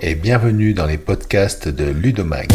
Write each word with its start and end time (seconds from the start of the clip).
Et 0.00 0.14
bienvenue 0.14 0.74
dans 0.74 0.86
les 0.86 0.96
podcasts 0.96 1.68
de 1.68 1.84
Ludomag. 1.84 2.48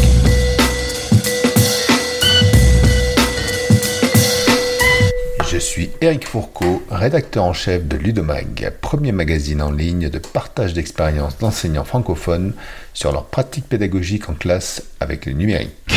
Je 5.50 5.58
suis 5.58 5.90
Eric 6.02 6.28
Fourcault, 6.28 6.82
rédacteur 6.90 7.44
en 7.44 7.54
chef 7.54 7.88
de 7.88 7.98
Ludomag, 7.98 8.72
premier 8.82 9.12
magazine 9.12 9.62
en 9.62 9.72
ligne 9.72 10.10
de 10.10 10.20
partage 10.20 10.74
d'expériences 10.74 11.38
d'enseignants 11.38 11.86
francophones 11.86 12.54
sur 12.94 13.12
leurs 13.12 13.26
pratiques 13.26 13.68
pédagogiques 13.68 14.30
en 14.30 14.34
classe 14.34 14.84
avec 15.00 15.26
le 15.26 15.34
numérique. 15.34 15.97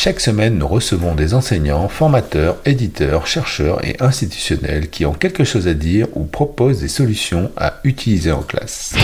Chaque 0.00 0.20
semaine, 0.20 0.58
nous 0.58 0.68
recevons 0.68 1.16
des 1.16 1.34
enseignants, 1.34 1.88
formateurs, 1.88 2.58
éditeurs, 2.64 3.26
chercheurs 3.26 3.84
et 3.84 3.96
institutionnels 3.98 4.90
qui 4.90 5.04
ont 5.04 5.12
quelque 5.12 5.42
chose 5.42 5.66
à 5.66 5.74
dire 5.74 6.06
ou 6.14 6.22
proposent 6.22 6.78
des 6.78 6.86
solutions 6.86 7.50
à 7.56 7.80
utiliser 7.82 8.30
en 8.30 8.42
classe. 8.42 8.94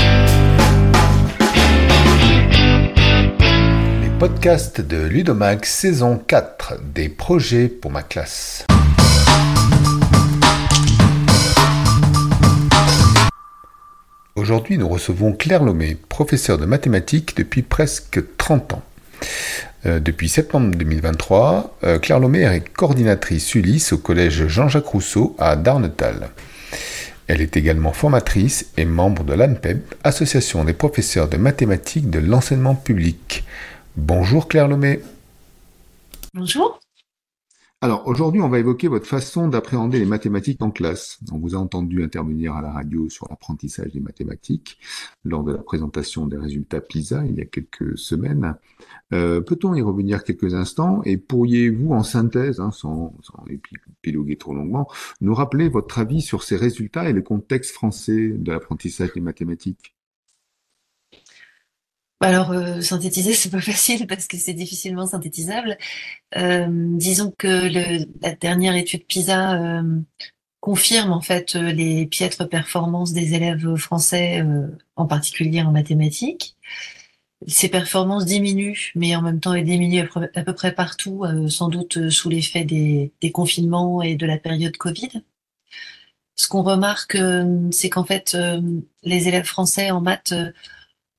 Les 4.03 4.19
podcasts 4.21 4.81
de 4.81 4.99
Ludomax 4.99 5.69
saison 5.69 6.17
4 6.17 6.75
des 6.95 7.09
projets 7.09 7.67
pour 7.67 7.91
ma 7.91 8.05
classe. 8.05 8.65
Aujourd'hui, 14.37 14.79
nous 14.79 14.89
recevons 14.89 15.33
Claire 15.33 15.65
Lomé, 15.65 15.97
professeure 16.09 16.59
de 16.59 16.67
mathématiques 16.67 17.37
depuis 17.37 17.63
presque 17.63 18.23
30 18.37 18.75
ans. 18.75 18.83
Euh, 19.87 20.01
depuis 20.01 20.29
septembre 20.29 20.75
2023, 20.75 21.77
euh, 21.85 21.99
Claire 21.99 22.21
Lomé 22.21 22.43
est 22.43 22.69
coordinatrice 22.73 23.55
Ulysse 23.55 23.93
au 23.93 23.99
collège 23.99 24.47
Jean-Jacques 24.47 24.87
Rousseau 24.87 25.37
à 25.39 25.57
Darnetal. 25.57 26.31
Elle 27.27 27.41
est 27.41 27.57
également 27.57 27.93
formatrice 27.93 28.71
et 28.77 28.85
membre 28.85 29.25
de 29.25 29.35
l'ANPEB, 29.35 29.81
Association 30.03 30.65
des 30.65 30.75
professeurs 30.75 31.29
de 31.29 31.37
mathématiques 31.37 32.11
de 32.11 32.19
l'enseignement 32.19 32.75
public. 32.75 33.45
Bonjour 33.97 34.49
Claire 34.49 34.69
Lomé. 34.69 35.01
Bonjour. 36.35 36.84
Alors 37.85 38.09
aujourd'hui, 38.09 38.41
on 38.41 38.49
va 38.49 38.61
évoquer 38.61 38.89
votre 38.89 39.07
façon 39.07 39.47
d'appréhender 39.47 39.99
les 39.99 40.07
mathématiques 40.07 40.63
en 40.63 40.71
classe. 40.71 41.19
On 41.31 41.37
vous 41.37 41.55
a 41.55 41.59
entendu 41.59 42.03
intervenir 42.03 42.55
à 42.55 42.63
la 42.63 42.73
radio 42.73 43.11
sur 43.11 43.27
l'apprentissage 43.29 43.93
des 43.93 44.01
mathématiques 44.01 44.79
lors 45.23 45.45
de 45.45 45.53
la 45.53 45.59
présentation 45.59 46.27
des 46.27 46.39
résultats 46.39 46.81
PISA 46.81 47.27
il 47.27 47.35
y 47.37 47.43
a 47.43 47.45
quelques 47.45 47.99
semaines. 47.99 48.55
Euh, 49.13 49.43
peut-on 49.43 49.75
y 49.75 49.83
revenir 49.83 50.25
quelques 50.25 50.55
instants? 50.55 51.03
Et 51.05 51.19
pourriez-vous, 51.19 51.93
en 51.93 52.03
synthèse, 52.03 52.59
hein, 52.59 52.71
sans, 52.71 53.15
sans 53.21 53.45
épiloguer 53.51 54.39
trop 54.39 54.55
longuement, 54.55 54.89
nous 55.21 55.35
rappeler 55.35 55.69
votre 55.69 55.99
avis 55.99 56.23
sur 56.23 56.43
ces 56.43 56.57
résultats 56.57 57.11
et 57.11 57.13
le 57.13 57.21
contexte 57.21 57.73
français 57.73 58.29
de 58.31 58.51
l'apprentissage 58.51 59.13
des 59.13 59.21
mathématiques? 59.21 59.94
Alors, 62.25 62.53
euh, 62.53 62.81
synthétiser, 62.81 63.35
c'est 63.35 63.51
pas 63.51 63.61
facile 63.73 64.07
parce 64.07 64.27
que 64.27 64.39
c'est 64.39 64.55
difficilement 64.55 65.07
synthétisable. 65.07 65.77
Euh, 66.37 66.67
disons 66.97 67.35
que 67.37 68.07
la 68.23 68.35
dernière 68.35 68.77
étude 68.77 69.05
PISA 69.07 69.61
euh, 69.61 70.01
confirme 70.61 71.13
en 71.13 71.21
fait 71.21 71.55
les 71.55 72.07
piètres 72.07 72.47
performances 72.47 73.13
des 73.13 73.35
élèves 73.35 73.77
français, 73.77 74.43
en 74.97 75.07
particulier 75.07 75.61
en 75.61 75.71
mathématiques. 75.73 76.57
Ces 77.47 77.69
performances 77.69 78.25
diminuent, 78.25 78.93
mais 78.95 79.15
en 79.15 79.21
même 79.21 79.41
temps 79.41 79.53
elles 79.53 79.67
diminuent 79.67 80.09
à 80.35 80.43
peu 80.43 80.55
près 80.55 80.75
partout, 80.75 81.25
sans 81.51 81.69
doute 81.69 82.09
sous 82.09 82.31
l'effet 82.31 82.65
des, 82.65 83.13
des, 83.21 83.31
confinements 83.31 84.01
et 84.01 84.15
de 84.15 84.25
la 84.25 84.39
période 84.39 84.79
Covid. 84.79 85.23
Ce 86.37 86.49
qu'on 86.49 86.63
remarque, 86.63 87.19
c'est 87.71 87.91
qu'en 87.91 88.05
fait, 88.05 88.35
les 89.03 89.29
élèves 89.29 89.45
français 89.45 89.91
en 89.91 90.01
maths 90.01 90.33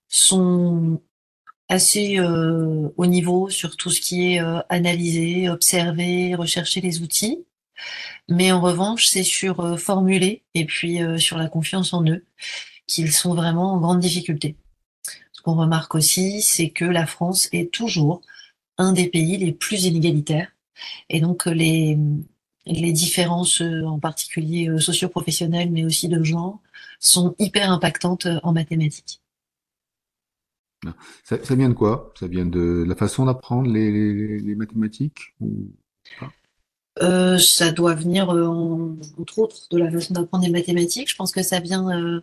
sont 0.08 1.02
assez 1.70 2.20
euh, 2.20 2.90
au 2.98 3.06
niveau 3.06 3.50
sur 3.50 3.76
tout 3.76 3.90
ce 3.90 4.02
qui 4.02 4.34
est 4.34 4.42
euh, 4.42 4.60
analyser, 4.70 5.50
observer, 5.50 6.36
rechercher 6.36 6.82
les 6.82 7.02
outils. 7.02 7.46
Mais 8.30 8.52
en 8.52 8.62
revanche, 8.62 9.08
c'est 9.08 9.24
sur 9.24 9.60
euh, 9.60 9.78
formuler 9.78 10.44
et 10.54 10.66
puis 10.66 11.02
euh, 11.02 11.18
sur 11.18 11.38
la 11.38 11.48
confiance 11.48 11.94
en 11.94 12.06
eux 12.08 12.26
qu'ils 12.88 13.12
sont 13.12 13.34
vraiment 13.34 13.74
en 13.74 13.80
grande 13.80 14.00
difficulté. 14.00 14.56
Ce 15.32 15.42
qu'on 15.42 15.56
remarque 15.56 15.96
aussi, 15.96 16.42
c'est 16.42 16.70
que 16.70 16.86
la 16.86 17.08
France 17.08 17.50
est 17.52 17.72
toujours 17.72 18.22
un 18.78 18.94
des 18.94 19.08
pays 19.08 19.38
les 19.38 19.52
plus 19.52 19.86
inégalitaires. 19.86 20.52
Et 21.10 21.20
donc 21.20 21.46
les, 21.46 21.98
les 22.66 22.92
différences, 22.92 23.62
en 23.62 24.00
particulier 24.00 24.70
socio-professionnelles, 24.80 25.72
mais 25.72 25.86
aussi 25.86 26.10
de 26.10 26.22
genre, 26.24 26.60
sont 27.00 27.36
hyper 27.40 27.72
impactantes 27.72 28.28
en 28.44 28.52
mathématiques. 28.54 29.22
Ça, 31.24 31.38
vient 31.56 31.70
de 31.70 31.74
quoi? 31.74 32.14
Ça 32.20 32.28
vient 32.28 32.46
de 32.46 32.84
la 32.88 32.96
façon 32.96 33.26
d'apprendre 33.26 33.70
les, 33.70 34.56
mathématiques 34.56 35.36
euh, 37.02 37.38
ça 37.38 37.72
doit 37.72 37.94
venir, 37.94 38.30
euh, 38.30 38.48
entre 39.20 39.40
autres, 39.40 39.68
de 39.70 39.78
la 39.78 39.92
façon 39.92 40.14
d'apprendre 40.14 40.46
les 40.46 40.52
mathématiques. 40.52 41.10
Je 41.10 41.16
pense 41.16 41.32
que 41.34 41.44
ça 41.44 41.60
vient 41.60 41.90
euh, 41.90 42.22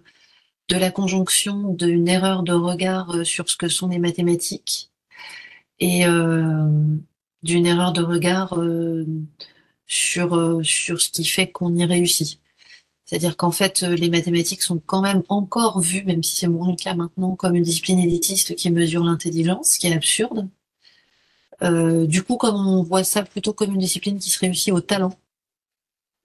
de 0.68 0.76
la 0.76 0.90
conjonction 0.90 1.74
d'une 1.74 2.08
erreur 2.08 2.42
de 2.42 2.54
regard 2.54 3.26
sur 3.26 3.48
ce 3.50 3.56
que 3.56 3.68
sont 3.68 3.88
les 3.88 3.98
mathématiques 3.98 4.90
et 5.78 6.04
d'une 7.42 7.66
erreur 7.66 7.92
de 7.92 8.02
regard 8.02 8.56
sur, 9.86 10.60
sur 10.64 11.00
ce 11.00 11.10
qui 11.10 11.24
fait 11.24 11.50
qu'on 11.50 11.74
y 11.74 11.84
réussit. 11.84 12.41
C'est-à-dire 13.12 13.36
qu'en 13.36 13.50
fait, 13.50 13.82
euh, 13.82 13.94
les 13.94 14.08
mathématiques 14.08 14.62
sont 14.62 14.78
quand 14.78 15.02
même 15.02 15.22
encore 15.28 15.80
vues, 15.80 16.02
même 16.04 16.22
si 16.22 16.34
c'est 16.34 16.48
moins 16.48 16.70
le 16.70 16.76
cas 16.76 16.94
maintenant, 16.94 17.36
comme 17.36 17.54
une 17.54 17.62
discipline 17.62 17.98
élitiste 17.98 18.56
qui 18.56 18.70
mesure 18.70 19.04
l'intelligence, 19.04 19.72
ce 19.72 19.78
qui 19.78 19.88
est 19.88 19.92
absurde. 19.92 20.48
Euh, 21.62 22.06
du 22.06 22.22
coup, 22.22 22.38
comme 22.38 22.54
on 22.66 22.82
voit 22.82 23.04
ça 23.04 23.22
plutôt 23.22 23.52
comme 23.52 23.74
une 23.74 23.80
discipline 23.80 24.18
qui 24.18 24.30
se 24.30 24.38
réussit 24.38 24.72
au 24.72 24.80
talent, 24.80 25.12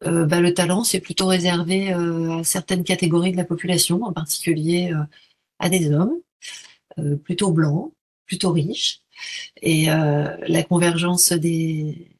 euh, 0.05 0.25
bah, 0.25 0.39
le 0.39 0.53
talent, 0.53 0.85
c'est 0.85 1.01
plutôt 1.01 1.25
réservé 1.25 1.91
à 1.91 2.45
certaines 2.45 2.85
catégories 2.85 3.33
de 3.33 3.37
la 3.37 3.43
population, 3.43 4.03
en 4.03 4.13
particulier 4.13 4.93
à 5.59 5.67
des 5.67 5.91
hommes, 5.91 6.13
plutôt 7.25 7.51
blancs, 7.51 7.91
plutôt 8.25 8.53
riches. 8.53 9.01
Et 9.61 9.87
la 9.87 10.63
convergence 10.63 11.33
des, 11.33 12.16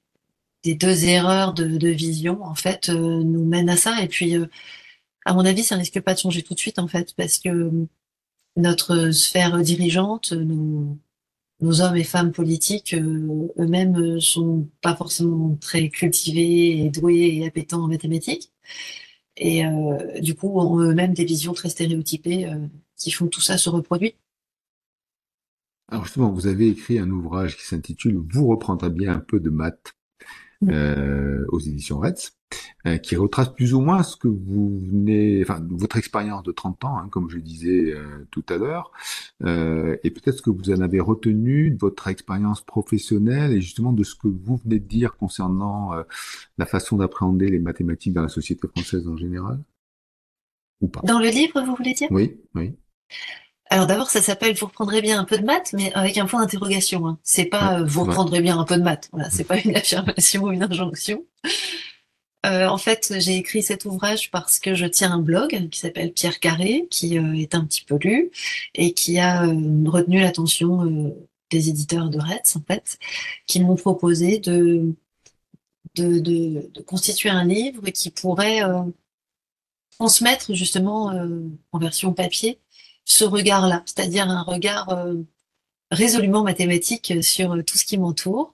des 0.67 0.75
deux 0.75 1.05
erreurs 1.05 1.53
de, 1.53 1.87
vision 1.87 2.43
en 2.43 2.55
fait 2.55 2.89
euh, 2.89 3.23
nous 3.23 3.45
mènent 3.45 3.69
à 3.69 3.77
ça. 3.77 4.03
Et 4.03 4.07
puis 4.07 4.35
euh, 4.35 4.47
à 5.25 5.33
mon 5.33 5.45
avis 5.45 5.63
ça 5.63 5.77
risque 5.77 6.01
pas 6.01 6.13
de 6.13 6.19
changer 6.19 6.43
tout 6.43 6.53
de 6.53 6.59
suite 6.59 6.79
en 6.79 6.87
fait 6.87 7.15
parce 7.15 7.37
que 7.39 7.71
notre 8.57 9.11
sphère 9.11 9.57
dirigeante 9.61 10.33
nos, 10.33 10.97
nos 11.61 11.81
hommes 11.81 11.95
et 11.95 12.03
femmes 12.03 12.33
politiques 12.33 12.93
euh, 12.93 13.47
eux-mêmes 13.59 14.19
sont 14.19 14.69
pas 14.81 14.95
forcément 14.95 15.55
très 15.61 15.89
cultivés 15.89 16.79
et 16.79 16.89
doués 16.89 17.37
et 17.37 17.47
appétants 17.47 17.83
en 17.83 17.87
mathématiques. 17.87 18.51
Et 19.37 19.63
du 20.19 20.33
coup 20.33 20.59
ont 20.59 20.79
eux-mêmes 20.79 21.13
des 21.13 21.25
visions 21.25 21.53
très 21.53 21.69
stéréotypées 21.69 22.49
qui 22.97 23.11
font 23.11 23.27
tout 23.27 23.41
ça 23.41 23.57
se 23.57 23.69
reproduire 23.69 24.13
alors 25.89 26.03
justement, 26.03 26.31
vous 26.31 26.47
avez 26.47 26.67
écrit 26.67 26.99
un 26.99 27.09
ouvrage 27.09 27.55
qui 27.55 27.63
s'intitule 27.63 28.17
Vous 28.29 28.47
reprendrez 28.47 28.89
bien 28.89 29.13
un 29.13 29.19
peu 29.19 29.39
de 29.39 29.49
maths 29.49 29.93
euh, 30.69 31.45
aux 31.49 31.59
éditions 31.59 31.99
Retz, 31.99 32.37
euh, 32.85 32.97
qui 32.97 33.15
retrace 33.15 33.53
plus 33.53 33.73
ou 33.73 33.81
moins 33.81 34.03
ce 34.03 34.15
que 34.15 34.27
vous 34.27 34.79
venez, 34.79 35.41
enfin 35.41 35.61
votre 35.69 35.97
expérience 35.97 36.43
de 36.43 36.51
30 36.51 36.85
ans, 36.85 36.97
hein, 36.97 37.09
comme 37.09 37.29
je 37.29 37.37
disais 37.37 37.91
euh, 37.91 38.25
tout 38.31 38.45
à 38.49 38.57
l'heure, 38.57 38.91
euh, 39.43 39.97
et 40.03 40.11
peut-être 40.11 40.37
ce 40.37 40.41
que 40.41 40.49
vous 40.49 40.71
en 40.71 40.81
avez 40.81 40.99
retenu 40.99 41.71
de 41.71 41.77
votre 41.77 42.07
expérience 42.07 42.61
professionnelle 42.61 43.51
et 43.51 43.61
justement 43.61 43.93
de 43.93 44.03
ce 44.03 44.15
que 44.15 44.27
vous 44.27 44.57
venez 44.57 44.79
de 44.79 44.87
dire 44.87 45.17
concernant 45.17 45.91
la 46.57 46.65
façon 46.65 46.97
d'appréhender 46.97 47.49
les 47.49 47.59
mathématiques 47.59 48.13
dans 48.13 48.23
la 48.23 48.29
société 48.29 48.67
française 48.67 49.07
en 49.07 49.17
général, 49.17 49.59
ou 50.81 50.87
pas. 50.87 51.01
Dans 51.01 51.19
le 51.19 51.29
livre, 51.29 51.61
vous 51.61 51.75
voulez 51.75 51.93
dire? 51.93 52.07
Oui, 52.11 52.39
oui. 52.55 52.75
Alors 53.69 53.87
d'abord, 53.87 54.09
ça 54.09 54.21
s'appelle 54.21 54.55
vous 54.55 54.67
reprendrez 54.67 55.01
bien 55.01 55.19
un 55.19 55.25
peu 55.25 55.37
de 55.37 55.43
maths, 55.43 55.73
mais 55.73 55.91
avec 55.93 56.17
un 56.17 56.25
point 56.25 56.41
d'interrogation. 56.41 57.07
Hein. 57.07 57.19
C'est 57.23 57.45
pas 57.45 57.79
euh, 57.79 57.85
vous 57.85 58.03
reprendrez 58.03 58.41
bien 58.41 58.57
un 58.57 58.63
peu 58.63 58.77
de 58.77 58.83
maths. 58.83 59.09
Voilà, 59.11 59.29
c'est 59.29 59.43
pas 59.43 59.59
une 59.59 59.75
affirmation 59.75 60.43
ou 60.43 60.51
une 60.51 60.63
injonction. 60.63 61.25
Euh, 62.45 62.67
en 62.67 62.77
fait, 62.77 63.13
j'ai 63.19 63.35
écrit 63.35 63.61
cet 63.61 63.85
ouvrage 63.85 64.31
parce 64.31 64.59
que 64.59 64.73
je 64.73 64.85
tiens 64.85 65.11
un 65.11 65.19
blog 65.19 65.69
qui 65.69 65.79
s'appelle 65.79 66.13
Pierre 66.13 66.39
Carré, 66.39 66.87
qui 66.89 67.17
euh, 67.17 67.33
est 67.33 67.55
un 67.55 67.65
petit 67.65 67.83
peu 67.83 67.97
lu 67.97 68.31
et 68.75 68.93
qui 68.93 69.19
a 69.19 69.41
retenu 69.41 70.21
l'attention 70.21 71.13
des 71.49 71.69
éditeurs 71.69 72.09
de 72.09 72.19
Retz, 72.19 72.55
en 72.55 72.61
fait, 72.65 72.99
qui 73.47 73.59
m'ont 73.59 73.75
proposé 73.75 74.39
de 74.39 74.93
de, 75.95 76.19
de, 76.19 76.69
de, 76.73 76.81
constituer 76.81 77.29
un 77.29 77.43
livre 77.43 77.89
qui 77.89 78.11
pourrait 78.11 78.61
transmettre 79.97 80.53
justement 80.53 81.11
en 81.71 81.79
version 81.79 82.13
papier 82.13 82.59
ce 83.07 83.23
regard-là, 83.23 83.83
c'est-à-dire 83.85 84.29
un 84.29 84.43
regard 84.43 84.89
euh, 84.89 85.15
résolument 85.91 86.43
mathématique 86.43 87.23
sur 87.23 87.53
euh, 87.53 87.63
tout 87.63 87.77
ce 87.77 87.85
qui 87.85 87.97
m'entoure, 87.97 88.53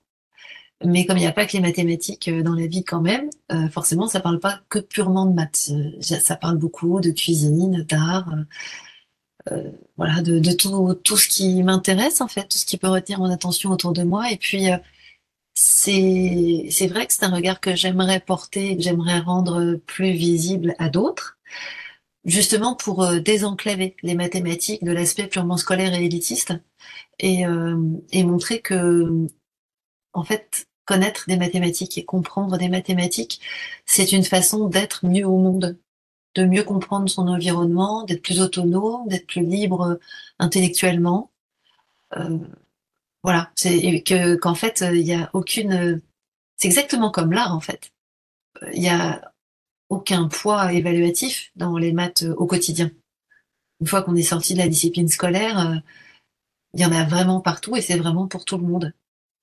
Mais 0.86 1.06
comme 1.06 1.18
il 1.18 1.22
n'y 1.22 1.28
a 1.28 1.32
pas 1.32 1.46
que 1.46 1.54
les 1.54 1.60
mathématiques 1.62 2.28
euh, 2.28 2.44
dans 2.44 2.54
la 2.54 2.68
vie 2.68 2.84
quand 2.84 3.02
même, 3.02 3.30
euh, 3.52 3.70
forcément, 3.70 4.08
ça 4.08 4.20
parle 4.20 4.40
pas 4.40 4.62
que 4.70 4.80
purement 4.80 5.26
de 5.26 5.34
maths. 5.34 5.70
Euh, 5.72 6.02
ça 6.02 6.36
parle 6.36 6.58
beaucoup 6.58 7.00
de 7.02 7.12
cuisine, 7.12 7.84
d'art, 7.84 8.30
euh, 9.52 9.72
voilà, 9.98 10.22
de, 10.22 10.52
tout, 10.54 10.94
tout 11.04 11.18
ce 11.18 11.28
qui 11.28 11.64
m'intéresse 11.64 12.22
en 12.22 12.28
fait, 12.28 12.48
tout 12.48 12.58
ce 12.58 12.66
qui 12.66 12.78
peut 12.78 12.88
retenir 12.88 13.20
mon 13.20 13.32
attention 13.32 13.72
autour 13.72 13.94
de 13.94 14.04
moi. 14.04 14.32
Et 14.32 14.38
puis, 14.38 14.68
c'est 15.54 16.88
vrai 16.88 17.08
que 17.08 17.14
c'est 17.14 17.24
un 17.26 17.34
regard 17.36 17.60
que 17.60 17.76
j'aimerais 17.76 18.20
porter, 18.20 18.78
que 18.78 18.84
j'aimerais 18.84 19.20
rendre 19.20 19.76
plus 19.88 20.12
visible 20.12 20.76
à 20.80 20.90
d'autres, 20.90 21.38
justement 22.26 22.76
pour 22.76 23.08
désenclaver 23.22 23.96
les 24.04 24.16
mathématiques 24.16 24.84
de 24.84 24.92
l'aspect 24.92 25.28
purement 25.28 25.58
scolaire 25.58 25.94
et 25.94 26.06
élitiste, 26.06 26.54
et, 27.20 27.44
et 28.12 28.24
montrer 28.24 28.62
que 28.62 29.28
en 30.14 30.24
fait 30.24 30.68
connaître 30.86 31.26
des 31.28 31.38
mathématiques 31.38 31.98
et 31.98 32.06
comprendre 32.06 32.58
des 32.58 32.70
mathématiques, 32.70 33.42
c'est 33.86 34.12
une 34.12 34.24
façon 34.24 34.68
d'être 34.68 35.06
mieux 35.06 35.26
au 35.26 35.38
monde, 35.38 35.78
de 36.36 36.46
mieux 36.46 36.64
comprendre 36.64 37.10
son 37.10 37.28
environnement, 37.28 38.04
d'être 38.04 38.22
plus 38.22 38.42
autonome, 38.42 39.08
d'être 39.08 39.28
plus 39.28 39.46
libre 39.46 40.00
intellectuellement. 40.40 41.32
Euh, 42.18 42.38
voilà, 43.24 43.52
c'est 43.56 44.02
que 44.04 44.36
qu'en 44.36 44.56
fait 44.56 44.84
il 44.94 45.04
n'y 45.04 45.14
a 45.14 45.30
aucune, 45.34 46.02
c'est 46.58 46.68
exactement 46.68 47.12
comme 47.12 47.32
l'art 47.34 47.56
en 47.56 47.62
fait. 47.62 47.92
Il 48.74 48.82
n'y 48.82 48.90
a 48.90 49.33
aucun 49.90 50.28
poids 50.28 50.74
évaluatif 50.74 51.52
dans 51.56 51.78
les 51.78 51.94
maths 51.94 52.24
au 52.38 52.46
quotidien. 52.46 52.92
Une 53.82 53.88
fois 53.88 54.02
qu'on 54.02 54.16
est 54.16 54.24
sorti 54.24 54.54
de 54.54 54.60
la 54.60 54.68
discipline 54.68 55.08
scolaire, 55.08 55.60
euh, 55.60 55.76
il 56.74 56.82
y 56.82 56.86
en 56.86 56.92
a 56.92 57.04
vraiment 57.04 57.42
partout 57.42 57.76
et 57.76 57.82
c'est 57.82 57.98
vraiment 57.98 58.28
pour 58.28 58.46
tout 58.46 58.58
le 58.58 58.64
monde. 58.64 58.94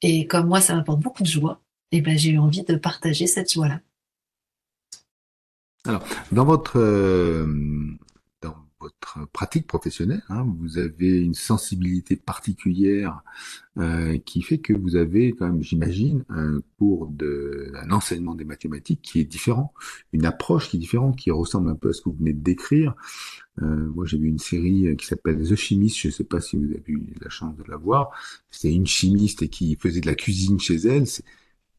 Et 0.02 0.26
comme 0.26 0.48
moi, 0.48 0.60
ça 0.60 0.74
m'apporte 0.74 1.00
beaucoup 1.00 1.22
de 1.22 1.28
joie, 1.28 1.60
et 1.92 2.00
ben, 2.00 2.16
j'ai 2.16 2.30
eu 2.30 2.38
envie 2.38 2.62
de 2.62 2.74
partager 2.76 3.26
cette 3.26 3.52
joie-là. 3.52 3.80
Alors, 5.84 6.04
dans 6.32 6.44
votre, 6.44 6.78
euh, 6.78 7.46
votre 8.80 9.28
pratique 9.32 9.66
professionnelle, 9.66 10.22
hein, 10.28 10.46
vous 10.58 10.78
avez 10.78 11.20
une 11.20 11.34
sensibilité 11.34 12.16
particulière 12.16 13.22
euh, 13.78 14.18
qui 14.18 14.42
fait 14.42 14.58
que 14.58 14.72
vous 14.72 14.96
avez 14.96 15.32
quand 15.32 15.46
même, 15.46 15.62
j'imagine, 15.62 16.24
un 16.28 16.60
cours 16.78 17.08
de, 17.08 17.72
un 17.76 17.90
enseignement 17.90 18.34
des 18.34 18.44
mathématiques 18.44 19.02
qui 19.02 19.20
est 19.20 19.24
différent, 19.24 19.72
une 20.12 20.24
approche 20.24 20.70
qui 20.70 20.76
est 20.76 20.80
différente, 20.80 21.16
qui 21.16 21.30
ressemble 21.30 21.68
un 21.70 21.74
peu 21.74 21.90
à 21.90 21.92
ce 21.92 22.00
que 22.00 22.08
vous 22.08 22.16
venez 22.16 22.32
de 22.32 22.42
décrire. 22.42 22.94
Euh, 23.62 23.66
moi, 23.94 24.06
j'ai 24.06 24.18
vu 24.18 24.28
une 24.28 24.38
série 24.38 24.96
qui 24.96 25.06
s'appelle 25.06 25.46
The 25.46 25.54
Chimist. 25.54 25.98
Je 25.98 26.08
ne 26.08 26.12
sais 26.12 26.24
pas 26.24 26.40
si 26.40 26.56
vous 26.56 26.64
avez 26.72 26.82
eu 26.86 27.14
la 27.20 27.28
chance 27.28 27.56
de 27.56 27.64
la 27.68 27.76
voir. 27.76 28.10
C'est 28.50 28.72
une 28.72 28.86
chimiste 28.86 29.48
qui 29.50 29.76
faisait 29.76 30.00
de 30.00 30.06
la 30.06 30.14
cuisine 30.14 30.58
chez 30.58 30.76
elle. 30.76 31.04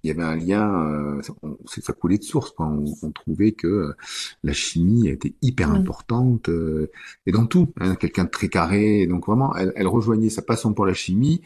Il 0.04 0.08
y 0.08 0.12
avait 0.12 0.24
un 0.24 0.36
lien, 0.36 0.86
euh, 0.90 1.22
ça 1.68 1.94
coulait 1.94 2.18
de 2.18 2.24
source. 2.24 2.52
Quoi. 2.52 2.68
On, 2.68 3.12
trouvait 3.12 3.52
que 3.52 3.68
euh, 3.68 3.96
la 4.44 4.54
chimie 4.54 5.08
était 5.08 5.34
hyper 5.42 5.72
importante 5.72 6.50
euh, 6.50 6.92
et 7.26 7.32
dans 7.32 7.46
tout. 7.46 7.72
Hein, 7.80 7.96
Quelqu'un 7.96 8.24
de 8.26 8.30
très 8.30 8.50
carré. 8.50 9.06
Donc 9.08 9.28
vraiment, 9.28 9.56
elle, 9.56 9.74
elle 9.76 9.88
rejoignait 9.88 10.30
sa 10.30 10.42
passion 10.42 10.74
pour 10.74 10.86
la 10.86 10.94
chimie 10.94 11.42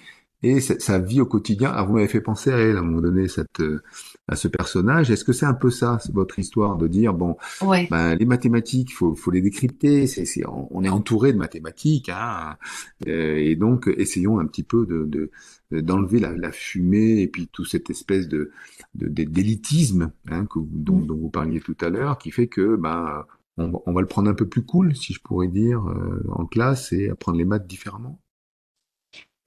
et 0.45 0.59
sa, 0.59 1.00
vie 1.00 1.21
au 1.21 1.25
quotidien. 1.25 1.71
Alors 1.71 1.88
vous 1.88 1.94
m'avez 1.95 2.07
fait 2.07 2.21
penser 2.21 2.51
à 2.51 2.57
elle 2.57 2.77
à 2.77 2.80
un 2.80 2.83
moment 2.83 3.01
donné, 3.01 3.27
cette, 3.27 3.59
euh, 3.62 3.81
à 4.27 4.36
ce 4.36 4.47
personnage. 4.47 5.09
Est-ce 5.09 5.24
que 5.24 5.33
c'est 5.33 5.47
un 5.47 5.56
peu 5.56 5.71
ça, 5.71 5.97
votre 6.13 6.38
histoire, 6.38 6.77
de 6.77 6.88
dire 6.88 7.13
bon, 7.13 7.36
ben, 7.62 8.15
les 8.15 8.25
mathématiques, 8.25 8.94
faut, 8.94 9.15
faut 9.15 9.31
les 9.31 9.42
décrypter. 9.42 10.06
C'est, 10.06 10.25
c'est, 10.25 10.44
on 10.47 10.83
est 10.83 10.89
entouré 10.89 11.33
de 11.33 11.38
mathématiques, 11.39 12.09
hein, 12.09 12.57
euh, 13.07 13.38
et 13.38 13.56
donc 13.56 13.92
essayons 13.97 14.39
un 14.39 14.45
petit 14.45 14.63
peu 14.63 14.86
de, 14.86 15.06
de 15.06 15.31
d'enlever 15.71 16.19
la, 16.19 16.31
la, 16.38 16.51
fumée 16.51 17.21
et 17.21 17.27
puis 17.27 17.50
toute 17.51 17.68
cette 17.68 17.89
espèce 17.89 18.27
de, 18.27 18.51
de, 18.94 19.07
d'élitisme 19.07 20.12
hein, 20.30 20.45
que, 20.45 20.59
dont, 20.59 21.00
dont, 21.00 21.18
vous 21.18 21.30
parliez 21.31 21.59
tout 21.59 21.75
à 21.81 21.89
l'heure, 21.89 22.19
qui 22.19 22.30
fait 22.30 22.48
que 22.48 22.75
ben 22.75 23.25
on, 23.57 23.71
on, 23.86 23.91
va 23.91 24.01
le 24.01 24.07
prendre 24.07 24.30
un 24.30 24.36
peu 24.36 24.48
plus 24.48 24.63
cool, 24.63 24.95
si 24.95 25.13
je 25.13 25.19
pourrais 25.21 25.48
dire, 25.48 25.83
euh, 25.88 26.24
en 26.30 26.45
classe 26.45 26.94
et 26.94 27.09
apprendre 27.09 27.39
les 27.39 27.45
maths 27.45 27.68
différemment. 27.68 28.21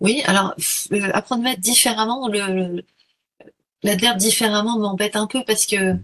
Oui, 0.01 0.23
alors 0.27 0.55
euh, 0.93 1.11
apprendre 1.13 1.43
mettre 1.43 1.61
différemment, 1.61 2.29
le, 2.29 2.83
l'adverbe 3.83 4.19
différemment 4.19 4.79
m'embête 4.79 5.17
un 5.17 5.27
peu 5.27 5.43
parce 5.45 5.67
que 5.67 5.97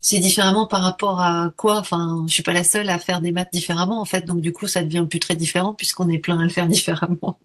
c'est 0.00 0.18
différemment 0.18 0.66
par 0.66 0.82
rapport 0.82 1.20
à 1.20 1.52
quoi 1.56 1.78
Enfin, 1.78 2.24
je 2.28 2.34
suis 2.34 2.42
pas 2.42 2.52
la 2.52 2.64
seule 2.64 2.90
à 2.90 2.98
faire 2.98 3.20
des 3.20 3.32
maths 3.32 3.52
différemment 3.52 4.00
en 4.00 4.04
fait, 4.04 4.24
donc 4.26 4.40
du 4.40 4.52
coup 4.52 4.66
ça 4.66 4.82
devient 4.82 5.06
plus 5.08 5.18
très 5.18 5.36
différent 5.36 5.74
puisqu'on 5.74 6.08
est 6.08 6.18
plein 6.18 6.38
à 6.38 6.44
le 6.44 6.50
faire 6.50 6.66
différemment. 6.68 7.38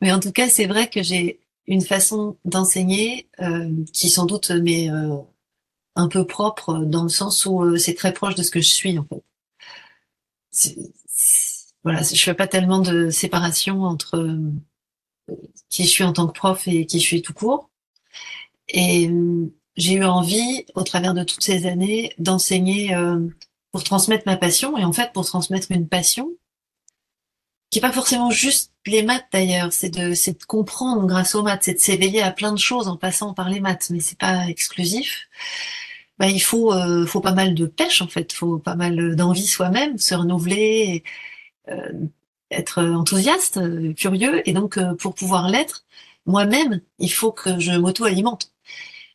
Mais 0.00 0.12
en 0.12 0.20
tout 0.20 0.32
cas, 0.32 0.48
c'est 0.48 0.66
vrai 0.66 0.88
que 0.88 1.02
j'ai 1.02 1.40
une 1.66 1.82
façon 1.82 2.36
d'enseigner 2.44 3.28
euh, 3.40 3.68
qui 3.92 4.10
sans 4.10 4.26
doute 4.26 4.50
m'est 4.50 4.90
euh, 4.90 5.16
un 5.96 6.08
peu 6.08 6.26
propre 6.26 6.78
dans 6.84 7.02
le 7.02 7.08
sens 7.08 7.46
où 7.46 7.76
c'est 7.76 7.94
très 7.94 8.12
proche 8.12 8.34
de 8.36 8.42
ce 8.42 8.50
que 8.50 8.60
je 8.60 8.68
suis 8.68 8.98
en 8.98 9.04
fait. 9.04 10.76
voilà, 11.82 12.02
je 12.02 12.22
fais 12.22 12.34
pas 12.34 12.46
tellement 12.46 12.78
de 12.78 13.10
séparation 13.10 13.82
entre 13.84 14.38
qui 15.68 15.84
je 15.84 15.88
suis 15.88 16.04
en 16.04 16.12
tant 16.12 16.26
que 16.26 16.32
prof 16.32 16.66
et 16.68 16.86
qui 16.86 17.00
je 17.00 17.04
suis 17.04 17.22
tout 17.22 17.34
court. 17.34 17.70
Et 18.68 19.08
euh, 19.08 19.52
j'ai 19.76 19.94
eu 19.94 20.04
envie, 20.04 20.66
au 20.74 20.82
travers 20.82 21.14
de 21.14 21.24
toutes 21.24 21.42
ces 21.42 21.66
années, 21.66 22.12
d'enseigner 22.18 22.94
euh, 22.94 23.20
pour 23.72 23.84
transmettre 23.84 24.24
ma 24.26 24.36
passion. 24.36 24.76
Et 24.78 24.84
en 24.84 24.92
fait, 24.92 25.12
pour 25.12 25.24
transmettre 25.26 25.70
une 25.70 25.88
passion, 25.88 26.30
qui 27.70 27.78
est 27.78 27.82
pas 27.82 27.92
forcément 27.92 28.30
juste 28.30 28.72
les 28.86 29.02
maths 29.02 29.26
d'ailleurs, 29.32 29.72
c'est 29.72 29.90
de, 29.90 30.10
de 30.10 30.44
comprendre 30.44 31.06
grâce 31.06 31.34
aux 31.34 31.42
maths, 31.42 31.64
c'est 31.64 31.74
de 31.74 31.78
s'éveiller 31.78 32.22
à 32.22 32.32
plein 32.32 32.52
de 32.52 32.58
choses 32.58 32.88
en 32.88 32.96
passant 32.96 33.34
par 33.34 33.48
les 33.48 33.60
maths, 33.60 33.90
mais 33.90 34.00
c'est 34.00 34.18
pas 34.18 34.48
exclusif. 34.48 35.28
Bah, 36.18 36.28
il 36.28 36.40
faut, 36.40 36.72
euh, 36.74 37.06
faut 37.06 37.20
pas 37.20 37.32
mal 37.32 37.54
de 37.54 37.66
pêche 37.66 38.02
en 38.02 38.08
fait, 38.08 38.32
faut 38.32 38.58
pas 38.58 38.74
mal 38.74 39.16
d'envie 39.16 39.46
soi-même, 39.46 39.98
se 39.98 40.14
renouveler, 40.14 41.04
euh, 41.68 41.92
être 42.50 42.82
enthousiaste, 42.82 43.58
euh, 43.58 43.92
curieux, 43.94 44.48
et 44.48 44.52
donc 44.52 44.76
euh, 44.78 44.94
pour 44.94 45.14
pouvoir 45.14 45.48
l'être, 45.48 45.84
moi-même, 46.26 46.80
il 46.98 47.12
faut 47.12 47.32
que 47.32 47.58
je 47.60 47.72
m'auto-alimente. 47.72 48.52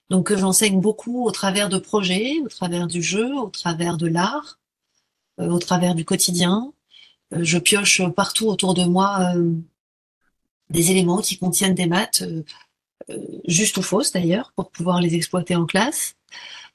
Donc 0.09 0.31
euh, 0.31 0.37
j'enseigne 0.37 0.79
beaucoup 0.79 1.25
au 1.25 1.31
travers 1.31 1.69
de 1.69 1.77
projets, 1.77 2.39
au 2.43 2.47
travers 2.47 2.87
du 2.87 3.01
jeu, 3.03 3.35
au 3.35 3.49
travers 3.49 3.97
de 3.97 4.07
l'art, 4.07 4.59
au 5.37 5.59
travers 5.59 5.95
du 5.95 6.05
quotidien. 6.05 6.71
je 7.31 7.57
pioche 7.57 8.01
partout 8.15 8.47
autour 8.47 8.73
de 8.73 8.85
moi 8.85 9.33
des 10.69 10.91
éléments 10.91 11.21
qui 11.21 11.37
contiennent 11.37 11.75
des 11.75 11.87
maths, 11.87 12.23
justes 13.45 13.77
ou 13.77 13.81
fausses 13.81 14.13
d'ailleurs, 14.13 14.53
pour 14.55 14.71
pouvoir 14.71 15.01
les 15.01 15.15
exploiter 15.15 15.55
en 15.55 15.65
classe. 15.65 16.15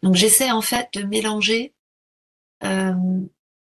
Donc 0.02 0.14
j'essaie 0.14 0.50
en 0.50 0.60
fait 0.60 0.88
de 0.92 1.04
mélanger 1.04 1.72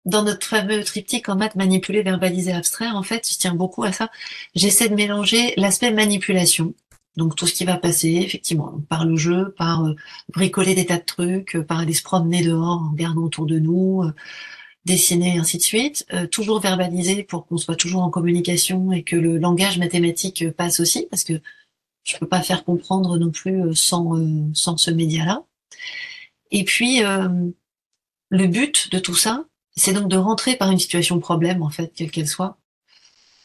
dans 0.07 0.23
notre 0.23 0.47
fameux 0.47 0.85
triptyque 0.85 1.29
en 1.29 1.37
maths 1.37 1.57
manipuler, 1.57 2.03
verbaliser, 2.03 2.53
abstraire, 2.53 2.97
en 2.97 3.03
fait, 3.03 3.29
je 3.31 3.37
tiens 3.37 3.55
beaucoup 3.55 3.83
à 3.83 3.93
ça. 3.93 4.11
J'essaie 4.55 4.89
de 4.89 4.95
mélanger 4.95 5.53
l'aspect 5.57 5.91
manipulation, 5.91 6.75
donc 7.17 7.35
tout 7.35 7.47
ce 7.47 7.55
qui 7.55 7.65
va 7.65 7.77
passer, 7.77 8.23
effectivement, 8.25 8.81
par 8.89 9.05
le 9.05 9.17
jeu, 9.17 9.53
par 9.59 9.85
euh, 9.85 9.95
bricoler 10.33 10.75
des 10.75 10.87
tas 10.87 10.99
de 10.99 11.05
trucs, 11.05 11.57
euh, 11.57 11.63
par 11.65 11.81
aller 11.81 11.93
se 11.93 12.05
promener 12.05 12.43
dehors 12.43 12.83
en 12.83 12.91
regardant 12.93 13.23
autour 13.23 13.47
de 13.47 13.59
nous, 13.59 14.03
euh, 14.05 14.13
dessiner, 14.85 15.39
ainsi 15.39 15.59
de 15.59 15.63
suite. 15.63 16.07
toujours 16.31 16.61
verbaliser 16.61 17.25
pour 17.25 17.47
qu'on 17.47 17.57
soit 17.59 17.75
toujours 17.75 18.03
en 18.03 18.11
communication 18.11 18.93
et 18.93 19.03
que 19.03 19.17
le 19.17 19.39
langage 19.39 19.79
mathématique 19.79 20.49
passe 20.53 20.79
aussi, 20.79 21.09
parce 21.11 21.25
que 21.25 21.41
je 22.05 22.17
peux 22.19 22.29
pas 22.29 22.41
faire 22.43 22.65
comprendre 22.65 23.19
non 23.19 23.33
plus 23.33 23.75
sans, 23.75 24.15
sans 24.55 24.77
ce 24.77 24.93
média-là. 24.93 25.43
Et 26.53 26.63
puis, 26.63 27.01
le 27.01 28.47
but 28.47 28.93
de 28.93 29.01
tout 29.01 29.17
ça, 29.17 29.45
c'est 29.77 29.93
donc 29.93 30.09
de 30.09 30.17
rentrer 30.17 30.57
par 30.57 30.71
une 30.71 30.79
situation 30.79 31.21
problème, 31.21 31.63
en 31.63 31.71
fait, 31.71 31.93
quelle 31.95 32.11
qu'elle 32.11 32.29
soit, 32.29 32.59